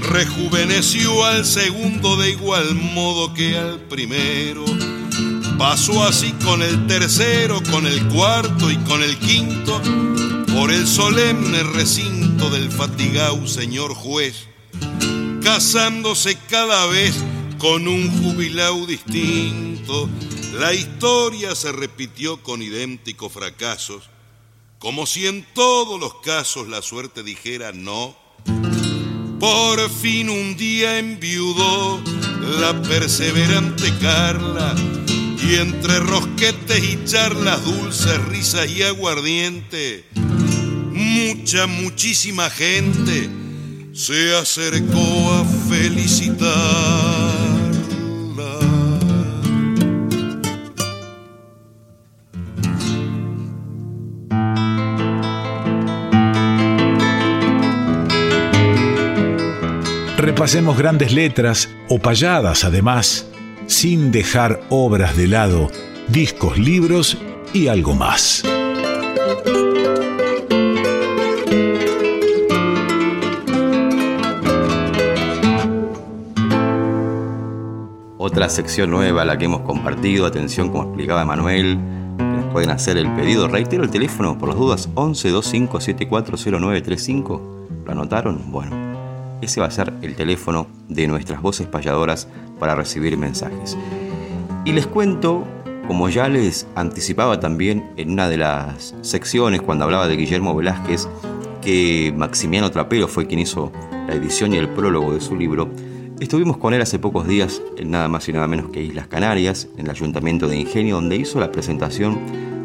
[0.00, 4.64] rejuveneció al segundo de igual modo que al primero.
[5.56, 9.80] Pasó así con el tercero, con el cuarto y con el quinto,
[10.52, 14.48] por el solemne recinto del fatigado señor juez,
[15.42, 17.14] casándose cada vez
[17.58, 20.10] con un jubilado distinto
[20.58, 24.04] la historia se repitió con idénticos fracasos,
[24.78, 28.16] como si en todos los casos la suerte dijera no.
[29.40, 32.00] Por fin un día enviudó
[32.60, 34.74] la perseverante Carla
[35.42, 43.28] y entre rosquetes y charlas dulces, risas y aguardiente, mucha, muchísima gente
[43.92, 47.33] se acercó a felicitar.
[60.34, 63.30] Repasemos grandes letras o payadas además,
[63.68, 65.70] sin dejar obras de lado,
[66.08, 67.16] discos, libros
[67.52, 68.42] y algo más.
[78.18, 81.78] Otra sección nueva la que hemos compartido, atención como explicaba Manuel,
[82.18, 83.46] nos pueden hacer el pedido.
[83.46, 87.68] Reitero el teléfono por las dudas 11 25 740935.
[87.86, 88.50] ¿Lo anotaron?
[88.50, 88.83] Bueno,
[89.44, 92.28] ese va a ser el teléfono de nuestras voces payadoras
[92.58, 93.76] para recibir mensajes.
[94.64, 95.44] Y les cuento,
[95.86, 101.08] como ya les anticipaba también en una de las secciones cuando hablaba de Guillermo Velázquez,
[101.60, 103.72] que Maximiano Trapero fue quien hizo
[104.06, 105.70] la edición y el prólogo de su libro,
[106.20, 109.68] estuvimos con él hace pocos días en nada más y nada menos que Islas Canarias,
[109.76, 112.18] en el Ayuntamiento de Ingenio, donde hizo la presentación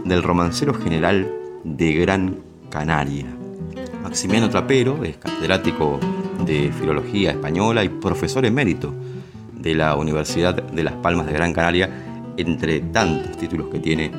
[0.06, 1.32] del romancero general
[1.63, 2.38] de Gran
[2.70, 3.26] Canaria.
[4.04, 6.00] Maximiano Trapero es catedrático
[6.45, 8.93] de Filología Española y profesor emérito
[9.54, 14.12] de la Universidad de Las Palmas de Gran Canaria, entre tantos títulos que tiene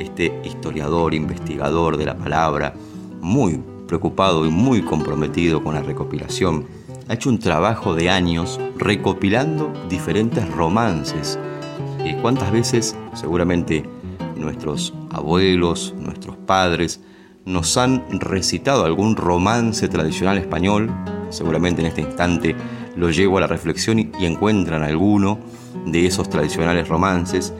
[0.00, 2.74] este historiador, investigador de la palabra,
[3.20, 6.66] muy preocupado y muy comprometido con la recopilación.
[7.08, 11.38] Ha hecho un trabajo de años recopilando diferentes romances.
[12.00, 13.84] Eh, ¿Cuántas veces seguramente
[14.36, 17.00] nuestros abuelos, nuestros padres,
[17.44, 20.90] nos han recitado algún romance tradicional español?
[21.30, 22.54] Seguramente en este instante
[22.96, 25.38] lo llevo a la reflexión y, encuentran alguno
[25.86, 27.52] de esos tradicionales romances.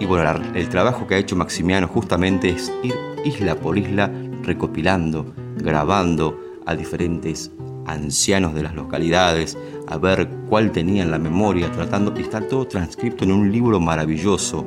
[0.00, 4.10] Y bueno, el trabajo que ha hecho Maximiano justamente es ir isla por isla
[4.42, 7.50] recopilando, grabando a diferentes
[7.86, 13.24] ancianos de las localidades, a ver cuál tenían la memoria, tratando, y está todo transcrito
[13.24, 14.64] en un libro maravilloso,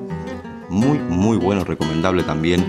[0.69, 2.63] muy, muy bueno, recomendable también,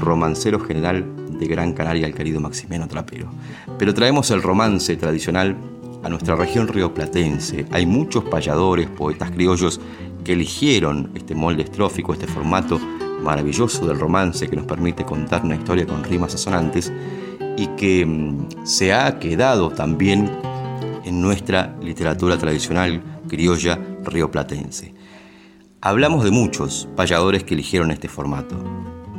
[0.00, 1.04] Romancero General
[1.44, 3.28] de Gran Canaria, el querido Maximiano Trapero.
[3.78, 5.56] Pero traemos el romance tradicional
[6.02, 7.66] a nuestra región rioplatense.
[7.70, 9.80] Hay muchos payadores, poetas criollos
[10.24, 12.78] que eligieron este molde estrófico, este formato
[13.22, 16.92] maravilloso del romance que nos permite contar una historia con rimas asonantes
[17.56, 20.30] y que mm, se ha quedado también
[21.04, 24.94] en nuestra literatura tradicional criolla rioplatense.
[25.80, 28.56] Hablamos de muchos payadores que eligieron este formato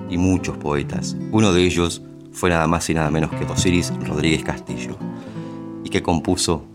[0.10, 1.16] y muchos poetas.
[1.32, 2.02] Uno de ellos
[2.36, 4.98] fue nada más y nada menos que Osiris Rodríguez Castillo
[5.84, 6.66] y que compuso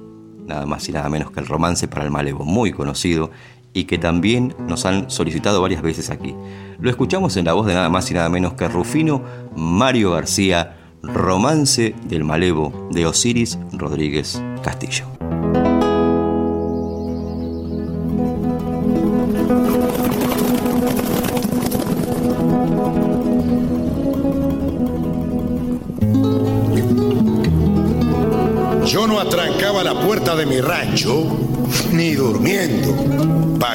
[0.46, 3.30] nada más y nada menos que el romance para el malevo, muy conocido
[3.74, 6.34] y que también nos han solicitado varias veces aquí.
[6.80, 9.22] Lo escuchamos en la voz de nada más y nada menos que Rufino
[9.54, 15.09] Mario García, Romance del Malevo de Osiris Rodríguez Castillo.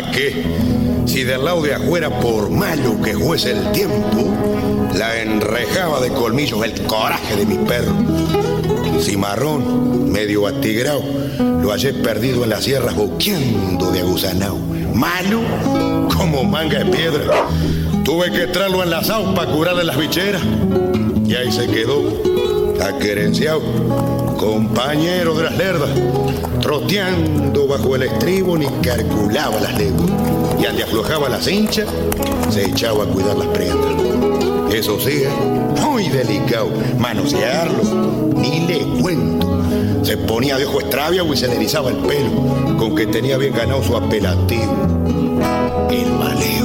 [0.01, 0.05] Durmiendo.
[0.05, 0.43] ¿Pa' qué?
[1.05, 4.33] Si del lado de afuera, por malo que fuese el tiempo,
[4.93, 7.93] la enrejaba de colmillos el coraje de mi perro.
[8.99, 11.01] Cimarrón, medio atigrado,
[11.61, 14.57] lo hallé perdido en las sierras boqueando de aguzanao.
[14.93, 15.41] Malo
[16.17, 17.47] como manga de piedra.
[18.03, 20.41] Tuve que traerlo enlazado para curarle las bicheras.
[21.25, 22.01] Y ahí se quedó,
[22.83, 23.61] aquerenciado
[24.37, 25.89] compañero de las lerdas,
[26.65, 30.09] troteando bajo el estribo ni calculaba las leguas.
[30.59, 31.85] Y al aflojaba la cincha,
[32.49, 33.93] se echaba a cuidar las prendas.
[34.73, 35.25] Eso sí,
[35.83, 39.61] muy delicado, manosearlo, ni le cuento.
[40.01, 42.31] Se ponía de ojo extraviado y se le erizaba el pelo,
[42.79, 44.73] con que tenía bien ganado su apelativo,
[45.91, 46.64] el maleo.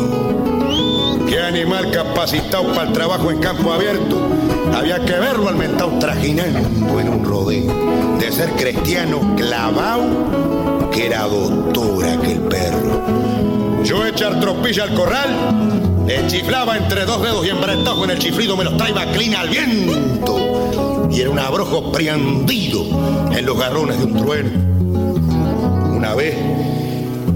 [1.51, 4.25] Animal capacitado para el trabajo en campo abierto
[4.73, 7.67] había que verlo al mentado trajinando en un rodeo.
[8.21, 13.83] De ser cristiano clavado, que era doctora que el perro.
[13.83, 18.57] Yo echar tropilla al corral, le chiflaba entre dos dedos y embretajo en el chiflido
[18.57, 21.09] me los traía clina al viento.
[21.11, 22.85] Y era un abrojo prendido
[23.37, 24.51] en los garrones de un trueno.
[25.97, 26.37] Una vez,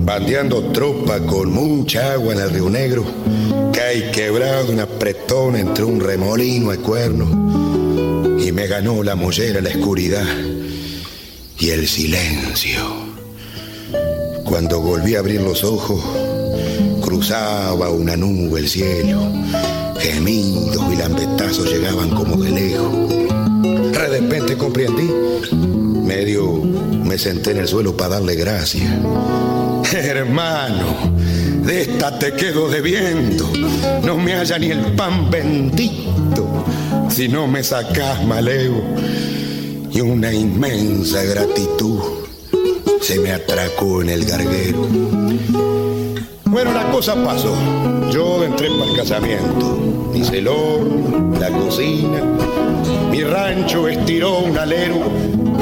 [0.05, 3.05] bandeando tropa con mucha agua en el Río Negro,
[3.95, 9.71] cae quebrado un apretón entre un remolino de cuerno y me ganó la mollera la
[9.71, 10.27] oscuridad
[11.59, 12.81] y el silencio.
[14.45, 16.03] Cuando volví a abrir los ojos,
[17.03, 19.31] cruzaba una nube el cielo,
[20.01, 23.09] gemidos y lambetazos llegaban como de lejos.
[23.93, 25.09] De repente comprendí,
[26.05, 28.91] medio me senté en el suelo para darle gracias.
[29.93, 31.15] Hermano,
[31.65, 33.51] de esta te quedo debiendo.
[34.03, 36.65] No me haya ni el pan bendito
[37.09, 38.83] si no me sacás maleo.
[39.91, 42.01] Y una inmensa gratitud
[43.01, 44.87] se me atracó en el garguero.
[46.45, 47.55] Bueno, la cosa pasó.
[48.11, 50.13] Yo entré para el casamiento.
[50.15, 52.21] Hice el horno, la cocina.
[53.11, 55.03] Mi rancho estiró un alero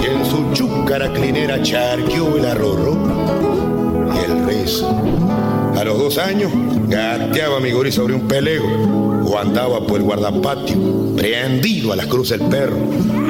[0.03, 2.99] y en su chúcara clinera charqueó el arroz
[4.15, 6.53] y el rezo a los dos años,
[6.89, 8.69] gateaba mi gurí sobre un pelego
[9.27, 12.77] o andaba por el guardapatio, prendido a las cruces el perro,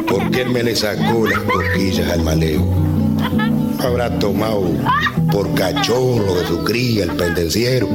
[0.09, 2.65] porque él me le sacó las cosquillas al maleo.
[3.79, 4.65] Habrá tomado
[5.31, 7.89] por cachorro de su cría el pendenciero,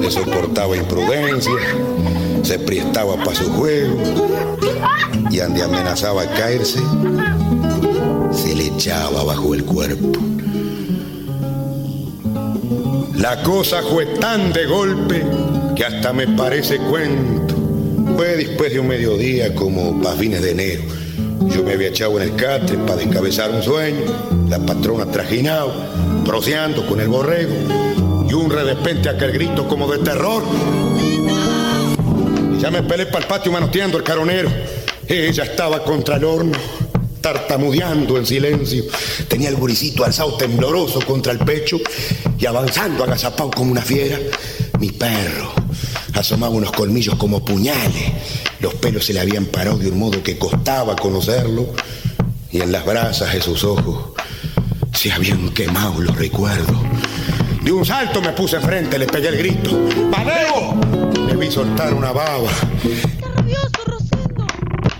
[0.00, 1.52] le soportaba imprudencia,
[2.42, 3.96] se prestaba para su juego
[5.30, 6.80] y ande amenazaba caerse,
[8.32, 10.37] se le echaba bajo el cuerpo.
[13.18, 15.26] La cosa fue tan de golpe
[15.74, 17.52] que hasta me parece cuento.
[18.14, 20.82] Fue después de un mediodía como para fines de enero.
[21.48, 24.04] Yo me había echado en el catre para descabezar un sueño,
[24.48, 25.72] la patrona trajinado,
[26.24, 27.54] proceando con el borrego,
[28.30, 30.44] y un repente aquel grito como de terror.
[32.60, 34.48] Ya me pelé para el patio manoteando el caronero.
[35.08, 36.56] Ella estaba contra el horno,
[37.20, 38.84] tartamudeando en silencio.
[39.28, 41.78] Tenía el guricito alzado tembloroso contra el pecho
[42.38, 44.18] y avanzando agazapado como una fiera.
[44.78, 45.52] Mi perro
[46.14, 48.12] asomaba unos colmillos como puñales.
[48.60, 51.68] Los pelos se le habían parado de un modo que costaba conocerlo.
[52.50, 54.12] Y en las brasas de sus ojos
[54.94, 56.76] se habían quemado los recuerdos.
[57.62, 59.78] De un salto me puse enfrente, le pegué el grito.
[60.10, 60.74] ¡Paneo!
[61.26, 62.48] Le vi soltar una baba.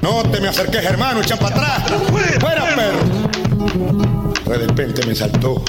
[0.01, 2.01] No te me acerques, hermano, echa para atrás.
[2.41, 3.29] ¡Fuera, perro!
[4.49, 5.63] De repente me saltó.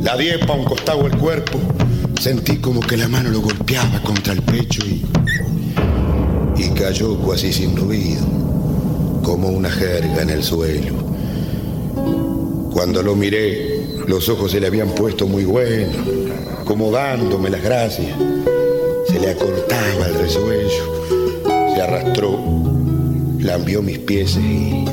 [0.00, 1.58] La diepa a un costado del cuerpo.
[2.20, 5.04] Sentí como que la mano lo golpeaba contra el pecho y.
[6.56, 8.24] y cayó casi sin ruido,
[9.22, 10.94] como una jerga en el suelo.
[12.72, 15.96] Cuando lo miré, los ojos se le habían puesto muy buenos,
[16.64, 18.16] como dándome las gracias.
[19.06, 21.04] Se le acortaba el resuello,
[21.74, 22.41] se arrastró,
[23.42, 24.84] lambió mis pies y,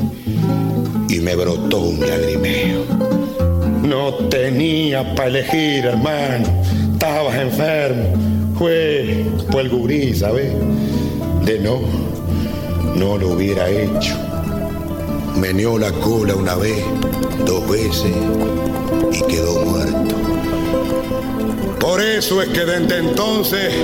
[1.08, 2.84] y me brotó un lagrimeo.
[3.82, 6.46] No tenía para elegir, hermano.
[6.92, 8.54] Estabas enfermo.
[8.58, 10.52] Fue, fue el gurí, ¿sabes?
[11.44, 11.80] De no,
[12.94, 14.16] no lo hubiera hecho.
[15.36, 16.84] Meneó la cola una vez,
[17.46, 18.12] dos veces
[19.12, 20.16] y quedó muerto.
[21.78, 23.74] Por eso es que desde entonces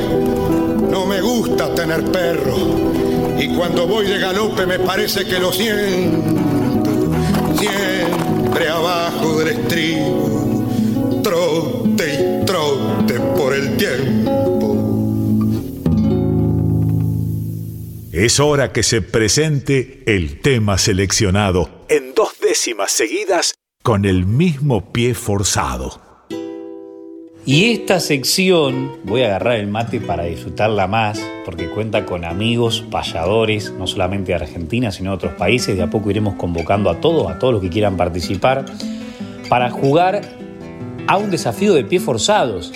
[0.91, 3.06] no me gusta tener perro.
[3.39, 7.13] Y cuando voy de galope me parece que lo siento.
[7.59, 11.21] Siempre abajo del estribo.
[11.23, 14.47] Trote y trote por el tiempo.
[18.13, 24.91] Es hora que se presente el tema seleccionado en dos décimas seguidas con el mismo
[24.91, 26.06] pie forzado.
[27.49, 32.85] Y esta sección, voy a agarrar el mate para disfrutarla más, porque cuenta con amigos
[32.91, 35.77] payadores, no solamente de Argentina, sino de otros países.
[35.77, 38.65] De a poco iremos convocando a todos, a todos los que quieran participar,
[39.49, 40.23] para jugar
[41.07, 42.73] a un desafío de pie forzados.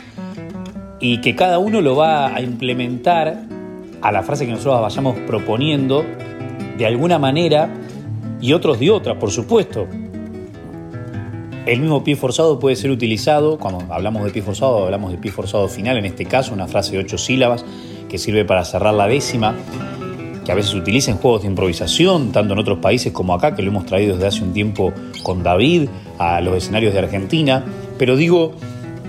[1.00, 3.42] Y que cada uno lo va a implementar
[4.00, 6.04] a la frase que nosotros vayamos proponiendo
[6.78, 7.68] de alguna manera
[8.40, 9.88] y otros de otra, por supuesto.
[11.66, 15.30] El mismo pie forzado puede ser utilizado, cuando hablamos de pie forzado, hablamos de pie
[15.30, 17.64] forzado final, en este caso una frase de ocho sílabas
[18.08, 19.54] que sirve para cerrar la décima,
[20.44, 23.54] que a veces se utiliza en juegos de improvisación, tanto en otros países como acá,
[23.54, 24.92] que lo hemos traído desde hace un tiempo
[25.22, 25.88] con David
[26.18, 27.62] a los escenarios de Argentina.
[27.98, 28.54] Pero digo,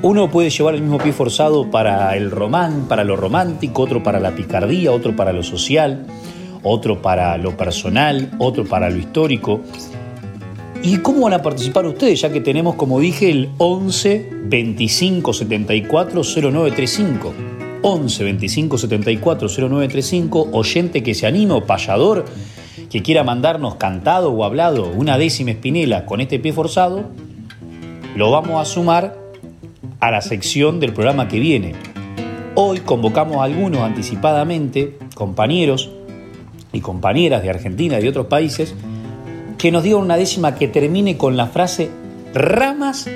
[0.02, 4.20] uno puede llevar el mismo pie forzado para el román, para lo romántico, otro para
[4.20, 6.06] la picardía, otro para lo social,
[6.64, 9.62] otro para lo personal, otro para lo histórico.
[10.84, 12.22] ¿Y cómo van a participar ustedes?
[12.22, 17.34] Ya que tenemos, como dije, el 11 25 74 0935.
[17.84, 20.50] 11 25 74 0935.
[20.52, 22.26] Oyente que se anime o payador
[22.90, 27.06] que quiera mandarnos cantado o hablado una décima espinela con este pie forzado,
[28.16, 29.18] lo vamos a sumar
[30.00, 31.74] a la sección del programa que viene.
[32.56, 35.92] Hoy convocamos a algunos anticipadamente, compañeros
[36.74, 38.76] y compañeras de Argentina y de otros países,
[39.62, 41.92] que nos digan una décima que termine con la frase
[42.34, 43.08] ramas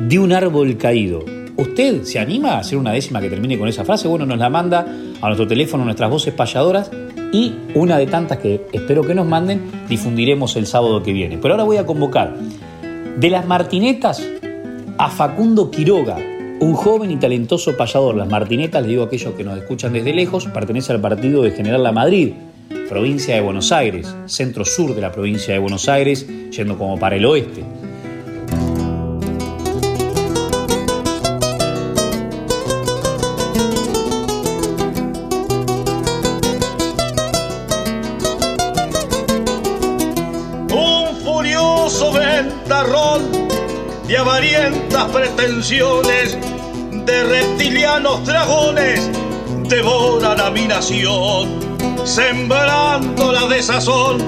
[0.00, 1.24] de un árbol caído.
[1.56, 4.08] ¿Usted se anima a hacer una décima que termine con esa frase?
[4.08, 4.80] Bueno, nos la manda
[5.20, 6.90] a nuestro teléfono, nuestras voces payadoras
[7.32, 11.38] y una de tantas que espero que nos manden difundiremos el sábado que viene.
[11.38, 12.34] Pero ahora voy a convocar
[13.16, 14.26] de las martinetas
[14.98, 16.16] a Facundo Quiroga,
[16.58, 18.16] un joven y talentoso payador.
[18.16, 21.52] Las martinetas, le digo a aquellos que nos escuchan desde lejos, pertenece al partido de
[21.52, 22.32] General La Madrid,
[22.88, 27.16] provincia de Buenos Aires, centro sur de la provincia de Buenos Aires, yendo como para
[27.16, 27.62] el oeste.
[40.70, 43.22] Un furioso ventarrón
[44.06, 46.36] de avarientas pretensiones
[47.06, 49.10] de reptilianos dragones
[49.68, 51.61] devoran a mi nación,
[52.04, 54.18] sembrando la desazón.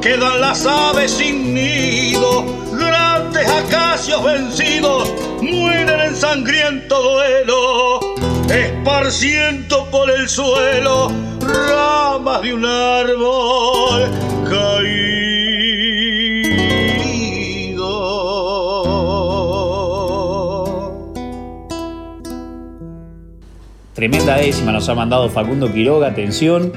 [0.00, 8.00] Quedan las aves sin nido, grandes acacios vencidos, mueren en sangriento duelo,
[8.48, 14.31] esparciendo por el suelo ramas de un árbol
[24.02, 26.72] Tremenda décima nos ha mandado Facundo Quiroga, atención.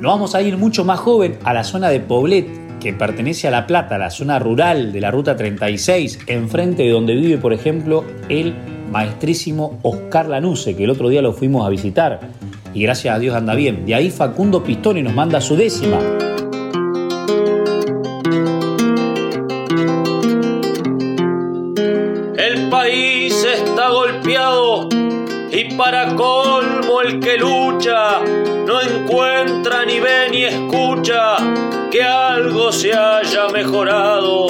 [0.00, 2.48] Nos vamos a ir mucho más joven a la zona de Poblet,
[2.80, 7.14] que pertenece a La Plata, la zona rural de la Ruta 36, enfrente de donde
[7.14, 8.56] vive, por ejemplo, el
[8.90, 12.18] maestrísimo Oscar Lanuse, que el otro día lo fuimos a visitar
[12.74, 13.86] y gracias a Dios anda bien.
[13.86, 16.00] De ahí Facundo Pistoni nos manda su décima.
[30.50, 31.36] Escucha
[31.90, 34.46] que algo se haya mejorado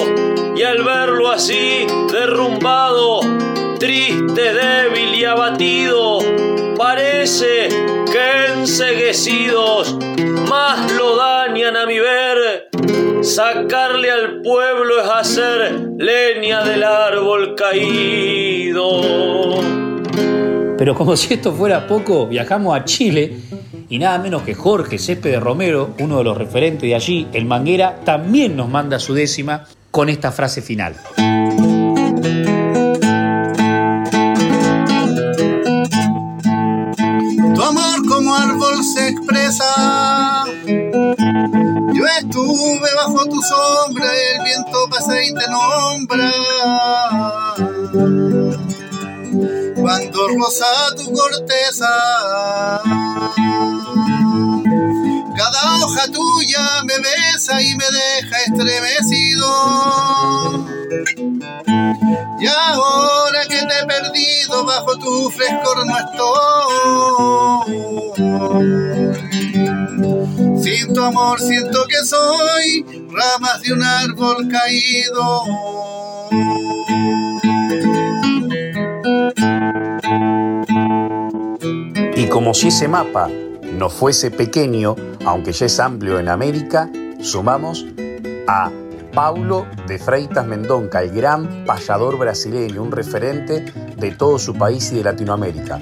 [0.55, 3.21] y al verlo así derrumbado,
[3.79, 6.19] triste, débil y abatido,
[6.77, 7.69] parece
[8.11, 9.97] que enseguecidos
[10.49, 12.69] más lo dañan a mi ver.
[13.21, 19.01] Sacarle al pueblo es hacer leña del árbol caído.
[20.77, 23.37] Pero como si esto fuera poco, viajamos a Chile
[23.91, 27.99] y nada menos que Jorge Céspedes Romero, uno de los referentes de allí, el Manguera,
[28.05, 30.95] también nos manda su décima con esta frase final.
[37.53, 40.45] Tu amor como árbol se expresa.
[41.93, 46.31] Yo estuve bajo tu sombra, el viento pasa y te nombra.
[49.75, 52.81] Cuando rosa tu corteza,
[55.41, 59.47] cada hoja tuya me besa y me deja estremecido.
[62.39, 67.73] Y ahora que te he perdido, bajo tu frescor no estoy.
[70.61, 75.43] Sin tu amor siento que soy ramas de un árbol caído.
[82.15, 83.27] Y como si ese mapa
[83.81, 86.87] no fuese pequeño, aunque ya es amplio en América,
[87.19, 87.83] sumamos
[88.47, 88.69] a
[89.11, 93.65] Paulo de Freitas Mendonca, el gran payador brasileño, un referente
[93.97, 95.81] de todo su país y de Latinoamérica.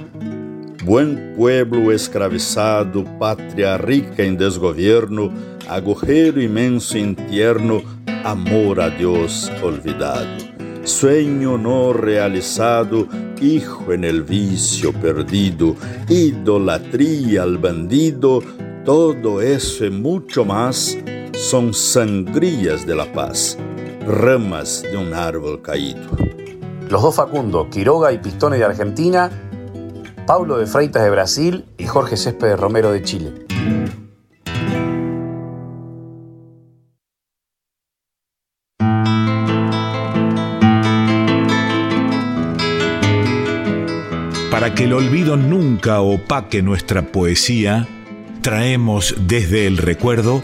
[0.86, 5.30] Buen pueblo escravizado, patria rica en desgobierno,
[5.68, 7.82] agujero inmenso en tierno,
[8.24, 10.38] amor a Dios olvidado.
[10.86, 13.10] Sueño no realizado,
[13.42, 15.76] hijo en el vicio perdido,
[16.08, 18.42] idolatría al bandido,
[18.86, 20.98] todo eso y mucho más
[21.34, 23.58] son sangrías de la paz,
[24.06, 26.02] ramas de un árbol caído.
[26.90, 29.30] Los dos Facundo, Quiroga y Pistone de Argentina,
[30.26, 33.34] Paulo de Freitas de Brasil y Jorge Céspedes Romero de Chile.
[44.60, 47.88] Para que el olvido nunca opaque nuestra poesía,
[48.42, 50.44] traemos desde el recuerdo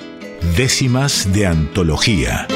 [0.55, 2.47] décimas de antología.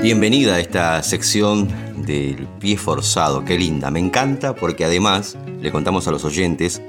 [0.00, 6.06] Bienvenida a esta sección del pie forzado, qué linda, me encanta porque además le contamos
[6.08, 6.82] a los oyentes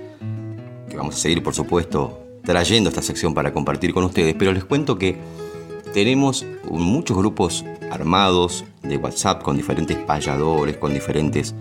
[0.89, 4.65] que vamos a seguir por supuesto trayendo esta sección para compartir con ustedes, pero les
[4.65, 5.17] cuento que
[5.93, 11.55] tenemos muchos grupos armados de WhatsApp con diferentes payadores, con diferentes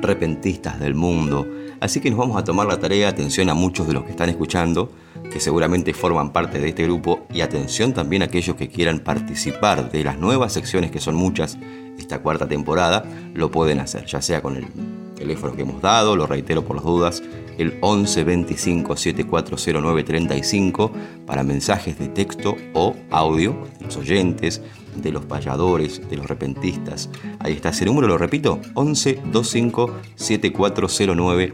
[0.00, 1.46] repentistas del mundo,
[1.80, 4.28] así que nos vamos a tomar la tarea, atención a muchos de los que están
[4.28, 4.92] escuchando,
[5.32, 9.90] que seguramente forman parte de este grupo, y atención también a aquellos que quieran participar
[9.90, 11.58] de las nuevas secciones, que son muchas,
[11.98, 14.66] esta cuarta temporada, lo pueden hacer, ya sea con el
[15.16, 17.22] teléfono que hemos dado, lo reitero por las dudas,
[17.58, 20.92] el 11 25 7409 35
[21.26, 24.62] para mensajes de texto o audio de los oyentes,
[24.94, 27.10] de los payadores, de los repentistas.
[27.40, 31.52] Ahí está ese número, lo repito, 11 25 7409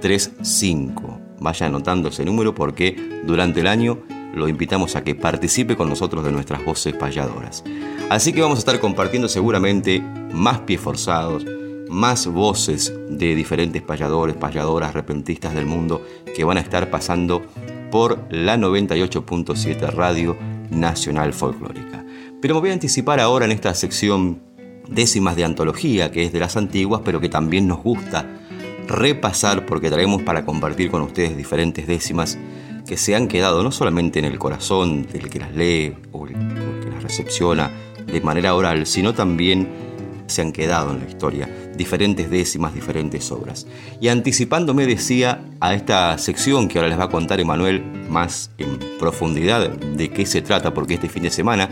[0.00, 1.20] 35.
[1.40, 3.98] Vaya anotando ese número porque durante el año
[4.36, 7.64] lo invitamos a que participe con nosotros de nuestras voces payadoras.
[8.10, 11.44] Así que vamos a estar compartiendo seguramente más pies forzados,
[11.88, 17.42] más voces de diferentes payadores, payadoras, repentistas del mundo que van a estar pasando
[17.90, 20.36] por la 98.7 Radio
[20.70, 22.04] Nacional Folclórica.
[22.42, 24.42] Pero me voy a anticipar ahora en esta sección
[24.88, 28.26] décimas de antología, que es de las antiguas, pero que también nos gusta
[28.86, 32.38] repasar porque traemos para compartir con ustedes diferentes décimas
[32.86, 36.34] que se han quedado no solamente en el corazón del que las lee o el,
[36.34, 37.70] que las recepciona
[38.06, 39.68] de manera oral, sino también
[40.26, 43.66] se han quedado en la historia, diferentes décimas, diferentes obras.
[44.00, 48.78] Y anticipándome decía a esta sección que ahora les va a contar Emanuel más en
[48.98, 51.68] profundidad de qué se trata, porque este fin de semana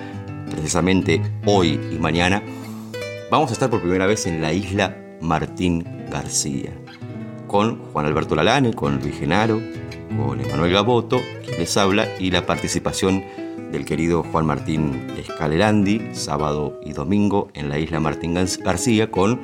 [0.50, 2.42] precisamente hoy y mañana,
[3.30, 6.70] vamos a estar por primera vez en la isla Martín García,
[7.46, 9.60] con Juan Alberto Lalane, con Luis Genaro,
[10.16, 13.24] con Emanuel Gaboto, quien les habla, y la participación
[13.72, 19.40] del querido Juan Martín Escalerandi, sábado y domingo en la isla Martín García, con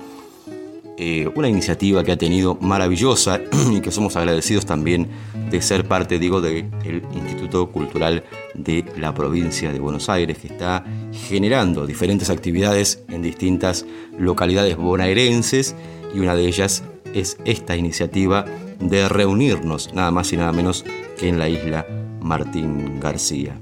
[1.03, 3.40] eh, una iniciativa que ha tenido maravillosa
[3.72, 5.09] y que somos agradecidos también
[5.51, 6.70] de ser parte, digo, del
[7.14, 8.22] Instituto Cultural
[8.55, 10.84] de la provincia de Buenos Aires, que está
[11.26, 13.86] generando diferentes actividades en distintas
[14.18, 15.74] localidades bonaerenses
[16.14, 16.84] y una de ellas
[17.14, 18.44] es esta iniciativa
[18.78, 20.84] de reunirnos nada más y nada menos
[21.18, 21.86] que en la isla
[22.20, 23.58] Martín García.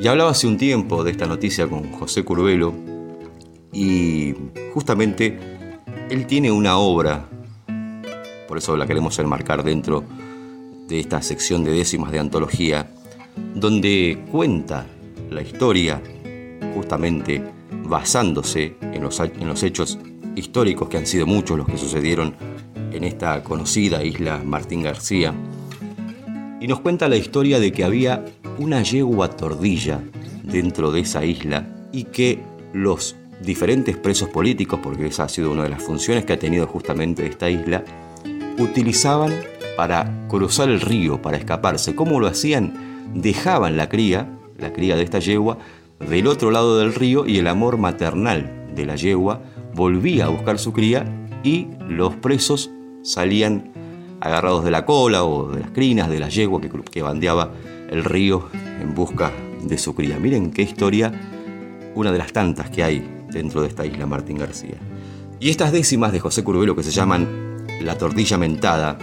[0.00, 2.72] Y hablaba hace un tiempo de esta noticia con José Curvelo
[3.72, 4.34] y
[4.72, 5.38] justamente
[6.10, 7.28] él tiene una obra,
[8.46, 10.04] por eso la queremos enmarcar dentro
[10.86, 12.90] de esta sección de décimas de antología,
[13.54, 14.86] donde cuenta
[15.30, 16.00] la historia
[16.74, 17.44] justamente
[17.84, 19.98] basándose en los, en los hechos
[20.34, 22.34] históricos que han sido muchos los que sucedieron
[22.92, 25.34] en esta conocida isla Martín García,
[26.60, 28.24] y nos cuenta la historia de que había
[28.58, 30.00] una yegua tordilla
[30.42, 32.40] dentro de esa isla y que
[32.72, 36.66] los diferentes presos políticos, porque esa ha sido una de las funciones que ha tenido
[36.66, 37.84] justamente esta isla,
[38.58, 39.32] utilizaban
[39.76, 41.94] para cruzar el río, para escaparse.
[41.94, 43.12] ¿Cómo lo hacían?
[43.14, 44.28] Dejaban la cría,
[44.58, 45.58] la cría de esta yegua,
[46.00, 49.42] del otro lado del río y el amor maternal de la yegua
[49.74, 51.04] volvía a buscar su cría
[51.44, 52.70] y los presos
[53.02, 53.72] salían
[54.20, 57.52] agarrados de la cola o de las crinas de la yegua que, que bandeaba
[57.90, 58.48] el río
[58.80, 59.32] en busca
[59.62, 60.18] de su cría.
[60.18, 61.12] Miren qué historia,
[61.94, 64.76] una de las tantas que hay dentro de esta isla Martín García.
[65.40, 68.98] Y estas décimas de José Curvelo que se llaman La Tordilla Mentada,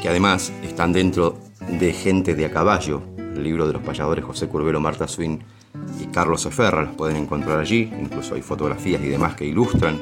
[0.00, 1.38] que además están dentro
[1.78, 5.40] de Gente de a Caballo, el libro de los payadores José Curvelo, Marta Swin
[6.00, 9.98] y Carlos Eferra, las pueden encontrar allí, incluso hay fotografías y demás que ilustran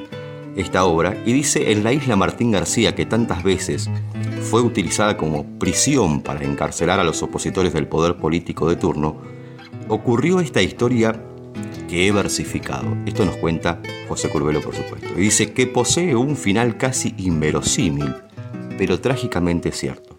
[0.58, 3.88] esta obra, y dice en la isla Martín García que tantas veces
[4.50, 9.16] fue utilizada como prisión para encarcelar a los opositores del poder político de turno,
[9.88, 11.22] ocurrió esta historia
[11.88, 12.96] que he versificado.
[13.06, 15.08] Esto nos cuenta José Curvelo, por supuesto.
[15.16, 18.14] Y dice que posee un final casi inverosímil,
[18.76, 20.18] pero trágicamente cierto.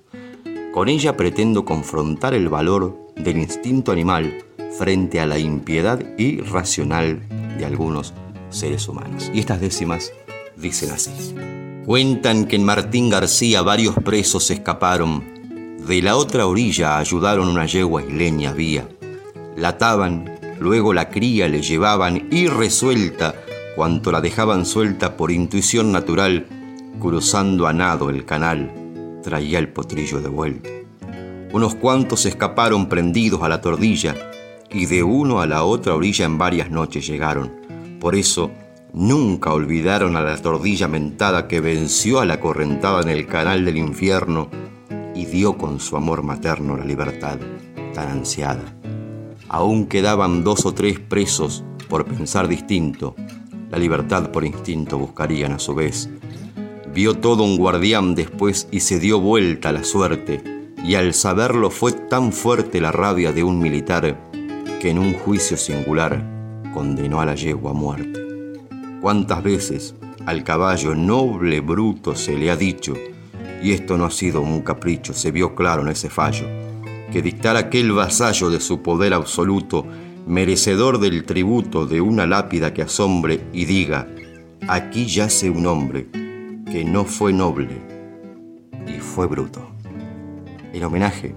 [0.74, 4.46] Con ella pretendo confrontar el valor del instinto animal
[4.78, 7.28] frente a la impiedad irracional
[7.58, 8.14] de algunos
[8.50, 9.30] seres humanos.
[9.34, 10.14] Y estas décimas
[10.60, 11.12] dicen así.
[11.86, 15.24] Cuentan que en Martín García varios presos escaparon.
[15.86, 18.88] De la otra orilla ayudaron una yegua isleña vía.
[19.56, 20.30] La ataban,
[20.60, 23.36] luego la cría le llevaban y resuelta,
[23.76, 26.46] cuanto la dejaban suelta por intuición natural,
[27.00, 28.72] cruzando a nado el canal,
[29.24, 30.70] traía el potrillo de vuelta.
[31.52, 34.16] Unos cuantos escaparon prendidos a la tordilla
[34.70, 37.52] y de uno a la otra orilla en varias noches llegaron.
[38.00, 38.52] Por eso,
[38.94, 43.78] Nunca olvidaron a la tordilla mentada que venció a la correntada en el canal del
[43.78, 44.50] infierno
[45.14, 47.38] y dio con su amor materno la libertad
[47.94, 48.76] tan ansiada.
[49.48, 53.16] Aún quedaban dos o tres presos por pensar distinto,
[53.70, 56.10] la libertad por instinto buscarían a su vez.
[56.94, 60.42] Vio todo un guardián después y se dio vuelta a la suerte,
[60.84, 64.20] y al saberlo fue tan fuerte la rabia de un militar
[64.80, 66.24] que en un juicio singular
[66.74, 68.19] condenó a la yegua a muerte.
[69.02, 69.96] ¿Cuántas veces
[70.26, 72.94] al caballo noble bruto se le ha dicho,
[73.64, 76.46] y esto no ha sido un capricho, se vio claro en ese fallo,
[77.12, 79.86] que dictar aquel vasallo de su poder absoluto,
[80.28, 84.08] merecedor del tributo de una lápida que asombre y diga,
[84.68, 86.08] aquí yace un hombre
[86.70, 87.70] que no fue noble
[88.86, 89.66] y fue bruto.
[90.74, 91.34] En homenaje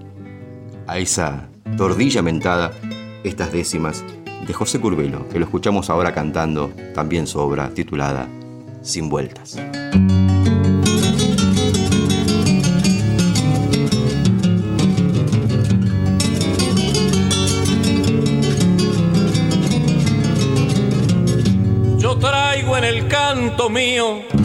[0.85, 2.71] a esa tordilla mentada,
[3.23, 4.03] estas décimas
[4.45, 8.27] de José Curvelo, que lo escuchamos ahora cantando también su obra titulada
[8.81, 9.57] Sin Vueltas.
[21.97, 24.42] Yo traigo en el canto mío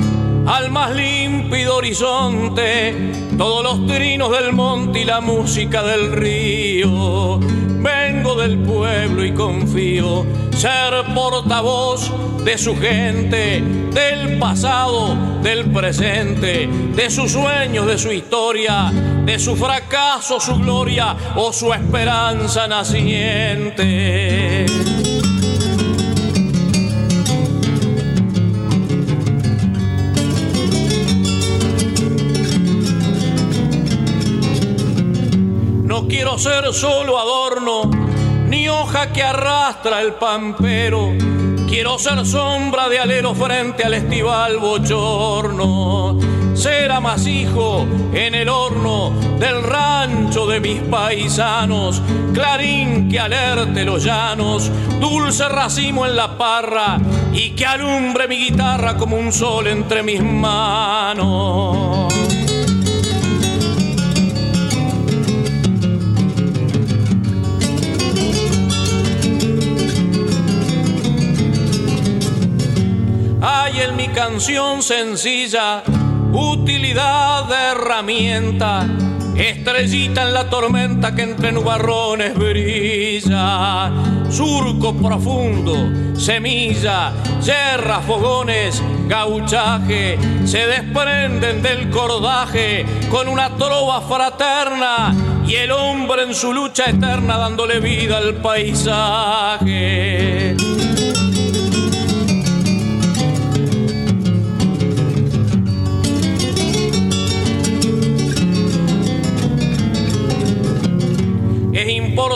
[0.49, 7.39] al más límpido horizonte todos los trinos del monte y la música del río
[7.81, 12.11] Vengo del pueblo y confío ser portavoz
[12.45, 18.91] de su gente, del pasado, del presente, de sus sueños, de su historia,
[19.25, 24.67] de su fracaso, su gloria o su esperanza naciente.
[36.09, 37.91] Quiero ser solo adorno,
[38.47, 41.13] ni hoja que arrastra el pampero.
[41.69, 46.19] Quiero ser sombra de alero frente al estival bochorno.
[46.55, 52.03] Ser amasijo en el horno del rancho de mis paisanos.
[52.33, 54.71] Clarín que alerte los llanos.
[54.99, 56.99] Dulce racimo en la parra
[57.33, 62.08] y que alumbre mi guitarra como un sol entre mis manos.
[73.71, 75.83] Hay en mi canción sencilla
[76.33, 78.87] utilidad de herramienta,
[79.37, 83.93] estrellita en la tormenta que entre nubarrones brilla,
[84.31, 87.13] surco profundo, semilla,
[87.43, 95.15] yerra, fogones, gauchaje, se desprenden del cordaje con una trova fraterna
[95.47, 99.69] y el hombre en su lucha eterna dándole vida al paisaje.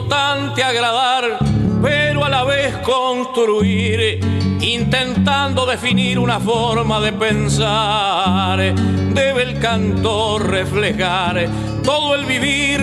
[0.02, 1.38] Importante agradar,
[1.80, 4.18] pero a la vez construir,
[4.60, 8.74] intentando definir una forma de pensar.
[9.14, 11.46] Debe el cantor reflejar
[11.84, 12.80] todo el vivir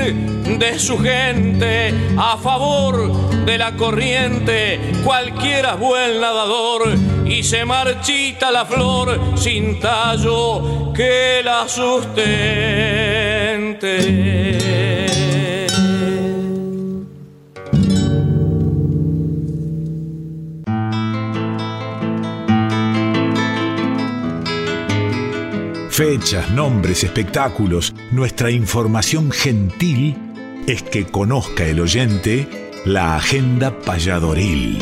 [0.58, 3.12] de su gente a favor
[3.46, 4.80] de la corriente.
[5.04, 6.94] Cualquiera es buen nadador
[7.26, 12.30] y se marchita la flor sin tallo que la sustente.
[26.00, 30.16] Fechas, nombres, espectáculos, nuestra información gentil
[30.66, 32.48] es que conozca el oyente
[32.86, 34.80] la agenda payadoril.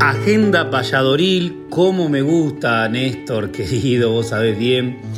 [0.00, 5.09] Agenda payadoril, cómo me gusta, Néstor, querido, vos sabés bien,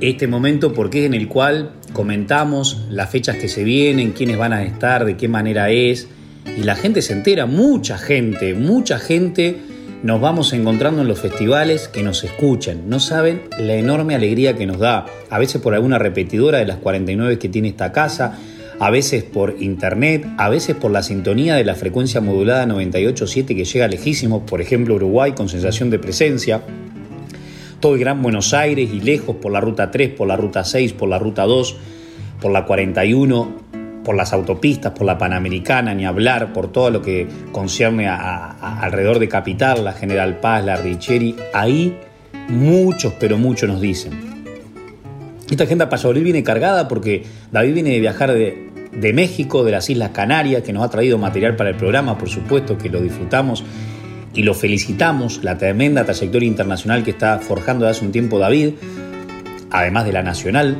[0.00, 4.52] este momento porque es en el cual comentamos las fechas que se vienen, quiénes van
[4.52, 6.08] a estar, de qué manera es,
[6.56, 9.56] y la gente se entera, mucha gente, mucha gente.
[10.02, 14.64] Nos vamos encontrando en los festivales que nos escuchan, no saben la enorme alegría que
[14.64, 18.38] nos da, a veces por alguna repetidora de las 49 que tiene esta casa,
[18.78, 23.66] a veces por internet, a veces por la sintonía de la frecuencia modulada 98.7 que
[23.66, 26.62] llega lejísimo, por ejemplo Uruguay con sensación de presencia,
[27.80, 30.92] todo el Gran Buenos Aires y lejos por la ruta 3, por la ruta 6,
[30.92, 31.76] por la ruta 2,
[32.40, 33.56] por la 41,
[34.04, 39.18] por las autopistas, por la Panamericana, ni hablar, por todo lo que concierne a, alrededor
[39.18, 41.96] de Capital, la General Paz, la Richeri, ahí
[42.48, 44.12] muchos, pero muchos nos dicen.
[45.50, 49.90] Esta agenda payadoril viene cargada porque David viene de viajar de, de México, de las
[49.90, 53.64] Islas Canarias, que nos ha traído material para el programa, por supuesto que lo disfrutamos
[54.34, 58.74] y lo felicitamos, la tremenda trayectoria internacional que está forjando hace un tiempo David,
[59.70, 60.76] además de la nacional.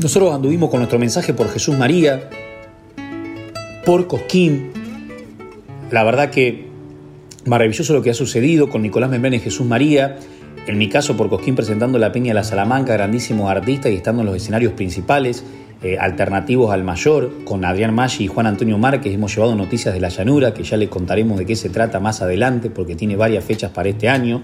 [0.00, 2.30] Nosotros anduvimos con nuestro mensaje por Jesús María,
[3.84, 4.70] por Cosquín.
[5.90, 6.68] La verdad que
[7.44, 10.16] maravilloso lo que ha sucedido con Nicolás Membrana y Jesús María.
[10.66, 14.22] En mi caso, por Cosquín presentando la Peña de la Salamanca, grandísimos artistas y estando
[14.22, 15.44] en los escenarios principales.
[15.80, 20.00] Eh, alternativos al mayor, con Adrián Maggi y Juan Antonio Márquez hemos llevado noticias de
[20.00, 23.44] la llanura, que ya les contaremos de qué se trata más adelante, porque tiene varias
[23.44, 24.42] fechas para este año.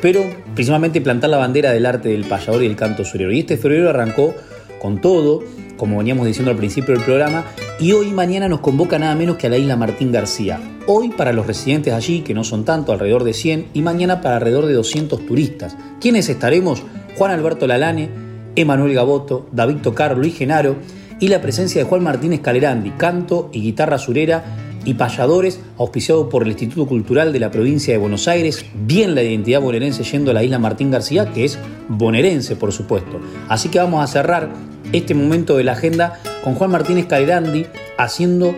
[0.00, 0.22] Pero
[0.54, 3.32] principalmente plantar la bandera del arte del payador y el canto surero.
[3.32, 4.32] Y este febrero arrancó
[4.80, 5.42] con todo,
[5.76, 7.44] como veníamos diciendo al principio del programa,
[7.80, 10.60] y hoy mañana nos convoca nada menos que a la isla Martín García.
[10.86, 14.36] Hoy para los residentes allí, que no son tanto, alrededor de 100, y mañana para
[14.36, 15.76] alrededor de 200 turistas.
[16.00, 16.84] ¿Quiénes estaremos?
[17.16, 18.23] Juan Alberto Lalane,
[18.56, 20.76] Emanuel Gaboto, David Tocar, Luis Genaro
[21.20, 24.44] y la presencia de Juan Martínez Calerandi, canto y guitarra surera
[24.84, 29.22] y payadores, auspiciado por el Instituto Cultural de la provincia de Buenos Aires, bien la
[29.22, 33.20] identidad bonaerense yendo a la isla Martín García, que es bonaerense, por supuesto.
[33.48, 34.50] Así que vamos a cerrar
[34.92, 38.54] este momento de la agenda con Juan Martínez Calerandi haciendo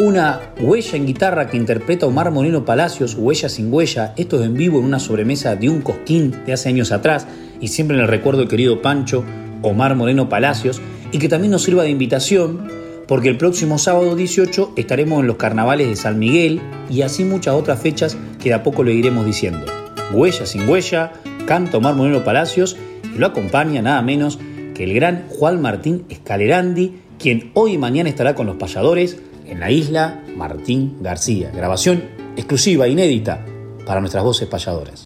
[0.00, 4.14] una huella en guitarra que interpreta Omar Moreno Palacios, Huella sin Huella.
[4.16, 7.26] Esto es en vivo en una sobremesa de un cosquín de hace años atrás
[7.60, 9.22] y siempre en el recuerdo del querido Pancho
[9.60, 10.80] Omar Moreno Palacios
[11.12, 12.66] y que también nos sirva de invitación
[13.06, 17.52] porque el próximo sábado 18 estaremos en los carnavales de San Miguel y así muchas
[17.52, 19.66] otras fechas que de a poco lo iremos diciendo.
[20.14, 21.12] Huella sin huella,
[21.44, 22.74] canta Omar Moreno Palacios
[23.14, 24.38] y lo acompaña nada menos
[24.74, 29.18] que el gran Juan Martín Escalerandi, quien hoy y mañana estará con los payadores
[29.50, 31.50] en la isla Martín García.
[31.52, 33.44] Grabación exclusiva, inédita,
[33.84, 35.04] para nuestras voces payadoras.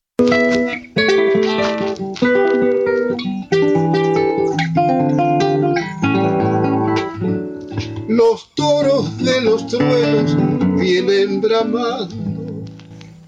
[8.08, 10.36] Los toros de los truenos
[10.78, 12.14] vienen bramando,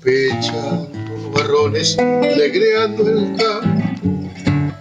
[0.03, 3.83] pechando los barrones, negreando el campo.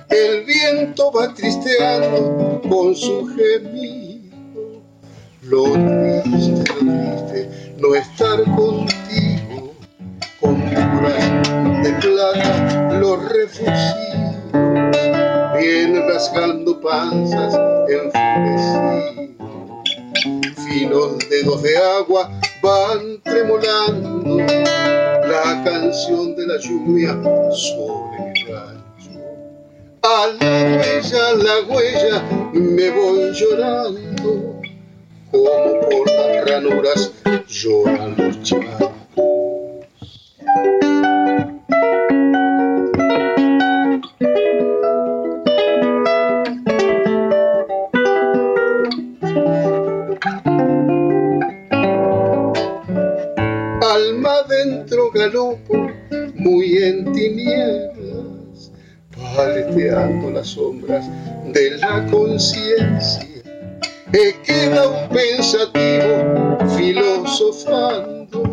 [0.10, 4.05] El viento va tristeando con su gemido.
[5.48, 9.74] Lo triste, lo triste, no estar contigo.
[10.40, 13.72] Con curas de plata los refugio
[15.58, 19.26] vienen rasgando panzas enfurecidos
[20.76, 22.30] finos dedos de agua
[22.62, 27.14] van tremolando la canción de la lluvia
[27.52, 29.12] sobre mi rancho.
[30.02, 32.24] A la huella, la huella
[32.54, 34.55] me voy llorando,
[35.44, 37.12] como por las ranuras
[37.48, 38.54] lloran los
[53.82, 55.90] alma dentro galopo,
[56.36, 58.72] muy en tinieblas,
[59.36, 61.06] paleteando las sombras
[61.54, 63.35] de la conciencia.
[64.18, 68.44] He quedado pensativo, filosofando,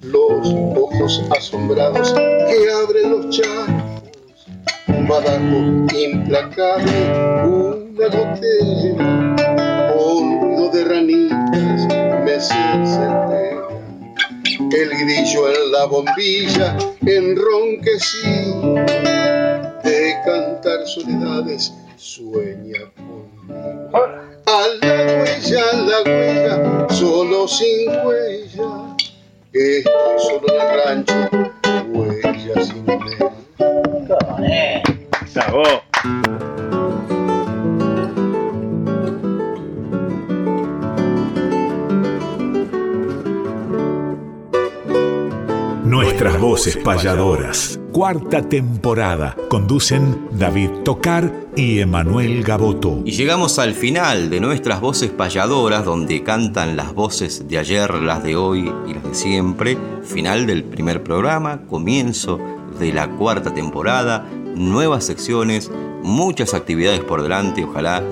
[0.00, 4.46] los ojos asombrados que abren los charcos,
[4.86, 5.58] un badajo
[5.94, 6.90] implacable,
[7.44, 9.36] una gotera,
[9.92, 11.86] con ruido de ranitas
[12.24, 13.68] me encendera
[14.72, 18.74] el grillo en la bombilla enronquecido
[19.84, 24.27] de cantar soledades sueña conmigo.
[24.50, 28.96] A la huella, a la huella, solo sin huella,
[29.52, 29.82] estoy
[30.26, 31.14] solo en el rancho,
[31.92, 33.26] huella sin huella.
[35.26, 35.64] Sabó.
[46.18, 47.80] Nuestras voces payadoras.
[47.92, 49.36] Cuarta temporada.
[49.48, 53.02] Conducen David Tocar y Emanuel Gaboto.
[53.04, 58.24] Y llegamos al final de nuestras voces payadoras, donde cantan las voces de ayer, las
[58.24, 59.78] de hoy y las de siempre.
[60.02, 62.40] Final del primer programa, comienzo
[62.80, 65.70] de la cuarta temporada, nuevas secciones,
[66.02, 67.62] muchas actividades por delante.
[67.62, 68.02] Ojalá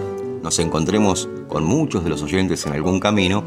[0.45, 3.43] nos encontremos con muchos de los oyentes en algún camino.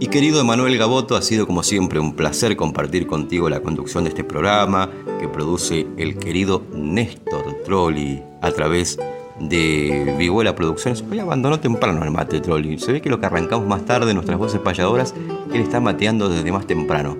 [0.00, 4.10] Y querido Emanuel Gaboto, ha sido como siempre un placer compartir contigo la conducción de
[4.10, 4.88] este programa
[5.18, 8.96] que produce el querido Néstor Trolli a través
[9.40, 11.02] de Vihuela Producciones.
[11.10, 12.78] Hoy abandonó temprano el mate Trolli.
[12.78, 15.14] Se ve que lo que arrancamos más tarde, nuestras voces payadoras,
[15.52, 17.16] él está mateando desde más temprano.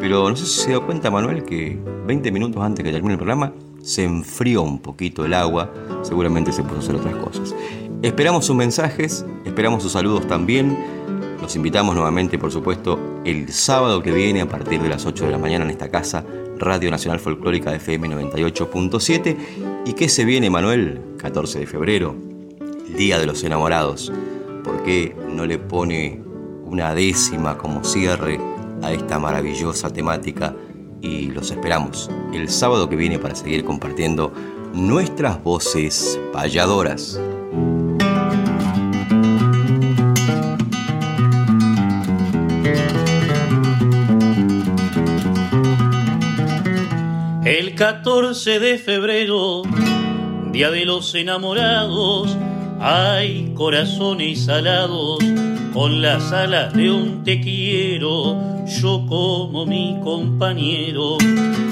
[0.00, 3.18] Pero no sé si se dio cuenta, Manuel, que 20 minutos antes que termine el
[3.18, 3.52] programa
[3.82, 5.70] se enfrió un poquito el agua.
[6.00, 7.54] Seguramente se puso a hacer otras cosas.
[8.00, 10.95] Esperamos sus mensajes, esperamos sus saludos también.
[11.46, 15.30] Los invitamos nuevamente, por supuesto, el sábado que viene a partir de las 8 de
[15.30, 16.24] la mañana en esta casa,
[16.58, 19.36] Radio Nacional Folclórica FM 98.7.
[19.86, 21.00] ¿Y qué se viene, Manuel?
[21.18, 22.16] 14 de febrero,
[22.96, 24.12] Día de los Enamorados.
[24.64, 26.20] ¿Por qué no le pone
[26.64, 28.40] una décima como cierre
[28.82, 30.52] a esta maravillosa temática?
[31.00, 34.32] Y los esperamos el sábado que viene para seguir compartiendo
[34.74, 37.20] nuestras voces payadoras.
[47.58, 49.62] El 14 de febrero,
[50.52, 52.36] día de los enamorados,
[52.80, 55.20] hay corazones salados
[55.72, 61.16] con las alas de un te quiero, yo como mi compañero.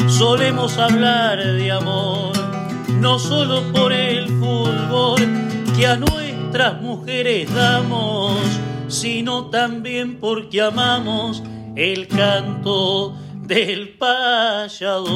[0.09, 2.32] Solemos hablar de amor,
[2.99, 5.20] no solo por el fulgor
[5.76, 8.41] que a nuestras mujeres damos,
[8.89, 11.43] sino también porque amamos
[11.76, 13.14] el canto
[13.47, 15.15] del payador.